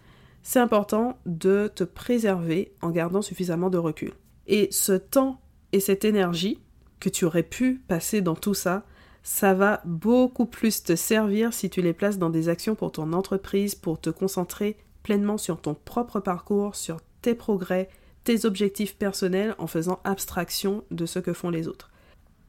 c'est 0.43 0.59
important 0.59 1.19
de 1.27 1.71
te 1.75 1.85
préserver 1.85 2.73
en 2.83 2.91
gardant 2.91 3.23
suffisamment 3.23 3.71
de 3.71 3.79
recul. 3.79 4.13
Et 4.47 4.69
ce 4.71 4.93
temps 4.93 5.41
et 5.73 5.81
cette 5.81 6.05
énergie 6.05 6.59
que 6.99 7.09
tu 7.09 7.25
aurais 7.25 7.43
pu 7.43 7.83
passer 7.89 8.21
dans 8.21 8.35
tout 8.35 8.55
ça, 8.55 8.85
ça 9.23 9.55
va 9.55 9.83
beaucoup 9.85 10.47
plus 10.47 10.83
te 10.83 10.97
servir 10.97 11.53
si 11.53 11.69
tu 11.69 11.83
les 11.83 11.93
places 11.93 12.19
dans 12.19 12.31
des 12.31 12.49
actions 12.49 12.75
pour 12.75 12.91
ton 12.91 13.13
entreprise, 13.13 13.75
pour 13.75 14.01
te 14.01 14.11
concentrer 14.11 14.77
pleinement 15.03 15.39
sur 15.39 15.61
ton 15.61 15.75
propre 15.75 16.21
parcours, 16.21 16.77
sur 16.77 16.99
tes 17.23 17.35
progrès, 17.35 17.89
tes 18.25 18.45
objectifs 18.45 18.97
personnels 18.97 19.55
en 19.59 19.67
faisant 19.67 20.01
abstraction 20.05 20.85
de 20.91 21.07
ce 21.07 21.19
que 21.19 21.33
font 21.33 21.51
les 21.51 21.69
autres. 21.69 21.91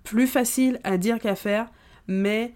Plus 0.03 0.27
facile 0.27 0.79
à 0.83 0.97
dire 0.97 1.19
qu'à 1.19 1.35
faire, 1.35 1.71
mais 2.07 2.53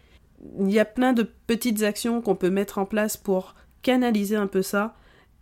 il 0.60 0.72
y 0.72 0.80
a 0.80 0.86
plein 0.86 1.14
de 1.14 1.24
petites 1.48 1.84
actions 1.84 2.22
qu'on 2.22 2.36
peut 2.36 2.50
mettre 2.50 2.78
en 2.78 2.86
place 2.86 3.18
pour 3.18 3.56
canaliser 3.82 4.36
un 4.36 4.48
peu 4.48 4.62
ça. 4.62 4.96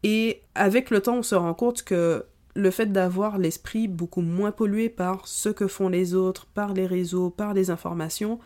Et 0.04 0.42
avec 0.54 0.90
le 0.90 1.02
temps, 1.02 1.18
on 1.18 1.24
se 1.24 1.36
rend 1.36 1.54
compte 1.54 1.84
que 1.84 2.26
le 2.56 2.72
fait 2.72 2.92
d'avoir 2.92 3.38
l'esprit 3.38 3.88
beaucoup 3.88 4.22
moins 4.22 4.52
pollué 4.52 4.90
par 4.90 5.28
ce 5.28 5.50
que 5.50 5.68
font 5.68 5.90
les 5.90 6.14
autres, 6.14 6.46
par 6.46 6.74
les 6.74 6.86
réseaux, 6.86 7.30
par 7.30 7.54
les 7.54 7.72
informations, 7.72 8.40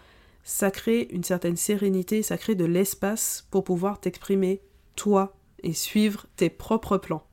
ça 0.43 0.71
crée 0.71 1.09
une 1.11 1.25
certaine 1.25 1.57
sérénité, 1.57 2.21
ça 2.23 2.37
crée 2.37 2.55
de 2.55 2.63
l'espace 2.63 3.45
pour 3.51 3.65
pouvoir 3.65 3.99
t'exprimer 3.99 4.61
toi 4.95 5.36
et 5.63 5.73
suivre 5.73 6.25
tes 6.35 6.49
propres 6.49 6.97
plans. 6.97 7.23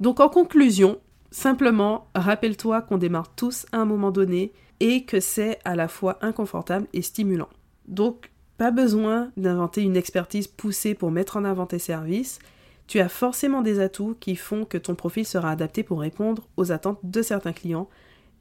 Donc 0.00 0.20
en 0.20 0.28
conclusion, 0.28 0.98
simplement 1.30 2.08
rappelle-toi 2.14 2.82
qu'on 2.82 2.98
démarre 2.98 3.34
tous 3.34 3.66
à 3.72 3.78
un 3.78 3.84
moment 3.84 4.10
donné 4.10 4.52
et 4.80 5.04
que 5.04 5.20
c'est 5.20 5.58
à 5.64 5.76
la 5.76 5.88
fois 5.88 6.18
inconfortable 6.22 6.86
et 6.92 7.02
stimulant. 7.02 7.48
Donc 7.86 8.30
pas 8.58 8.70
besoin 8.70 9.30
d'inventer 9.36 9.82
une 9.82 9.96
expertise 9.96 10.46
poussée 10.46 10.94
pour 10.94 11.10
mettre 11.10 11.36
en 11.36 11.44
avant 11.44 11.66
tes 11.66 11.78
services, 11.78 12.38
tu 12.86 13.00
as 13.00 13.08
forcément 13.08 13.62
des 13.62 13.80
atouts 13.80 14.16
qui 14.20 14.36
font 14.36 14.64
que 14.64 14.78
ton 14.78 14.94
profil 14.94 15.24
sera 15.24 15.50
adapté 15.50 15.82
pour 15.82 16.00
répondre 16.00 16.48
aux 16.56 16.72
attentes 16.72 17.00
de 17.02 17.22
certains 17.22 17.52
clients 17.52 17.88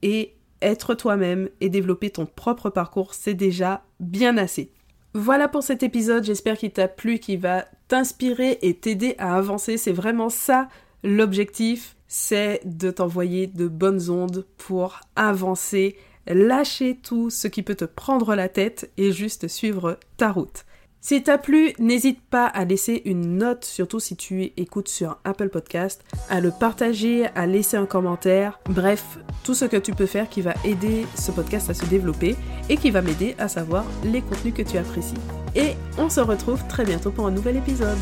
et 0.02 0.36
être 0.62 0.94
toi-même 0.94 1.50
et 1.60 1.70
développer 1.70 2.10
ton 2.10 2.26
propre 2.26 2.70
parcours, 2.70 3.14
c'est 3.14 3.34
déjà 3.34 3.84
bien 4.00 4.38
assez. 4.38 4.72
Voilà 5.14 5.48
pour 5.48 5.64
cet 5.64 5.84
épisode, 5.84 6.24
j'espère 6.24 6.58
qu'il 6.58 6.72
t'a 6.72 6.88
plu, 6.88 7.20
qu'il 7.20 7.40
va 7.40 7.66
t'inspirer 7.92 8.58
et 8.62 8.74
t'aider 8.74 9.16
à 9.18 9.36
avancer. 9.36 9.76
C'est 9.76 9.92
vraiment 9.92 10.30
ça 10.30 10.70
l'objectif, 11.04 11.98
c'est 12.08 12.62
de 12.64 12.90
t'envoyer 12.90 13.48
de 13.48 13.68
bonnes 13.68 14.10
ondes 14.10 14.46
pour 14.58 15.02
avancer, 15.18 15.98
lâcher 16.26 16.98
tout 17.04 17.30
ce 17.30 17.50
qui 17.50 17.64
peut 17.64 17.76
te 17.76 17.84
prendre 17.84 18.34
la 18.34 18.48
tête 18.48 18.90
et 18.96 19.12
juste 19.12 19.50
suivre 19.50 20.00
ta 20.16 20.32
route. 20.32 20.64
Si 21.04 21.24
t'as 21.24 21.40
plu, 21.40 21.74
n'hésite 21.80 22.22
pas 22.22 22.46
à 22.46 22.64
laisser 22.64 23.02
une 23.06 23.38
note, 23.38 23.66
surtout 23.66 24.00
si 24.00 24.16
tu 24.16 24.52
écoutes 24.56 24.88
sur 24.88 25.18
Apple 25.24 25.50
Podcast, 25.50 26.04
à 26.30 26.40
le 26.40 26.52
partager, 26.52 27.26
à 27.34 27.48
laisser 27.48 27.76
un 27.76 27.88
commentaire, 27.88 28.60
bref, 28.70 29.18
tout 29.44 29.56
ce 29.56 29.66
que 29.66 29.78
tu 29.78 29.94
peux 29.94 30.06
faire 30.06 30.30
qui 30.30 30.42
va 30.42 30.54
aider 30.64 31.08
ce 31.16 31.32
podcast 31.32 31.72
à 31.72 31.74
se 31.74 31.86
développer 31.86 32.36
et 32.70 32.78
qui 32.78 32.92
va 32.92 33.02
m'aider 33.02 33.34
à 33.40 33.48
savoir 33.48 33.84
les 34.04 34.22
contenus 34.22 34.54
que 34.54 34.62
tu 34.62 34.78
apprécies. 34.78 35.16
Et 35.56 35.72
on 35.98 36.08
se 36.08 36.20
retrouve 36.20 36.66
très 36.68 36.86
bientôt 36.86 37.10
pour 37.10 37.26
un 37.26 37.32
nouvel 37.32 37.58
épisode. 37.58 37.98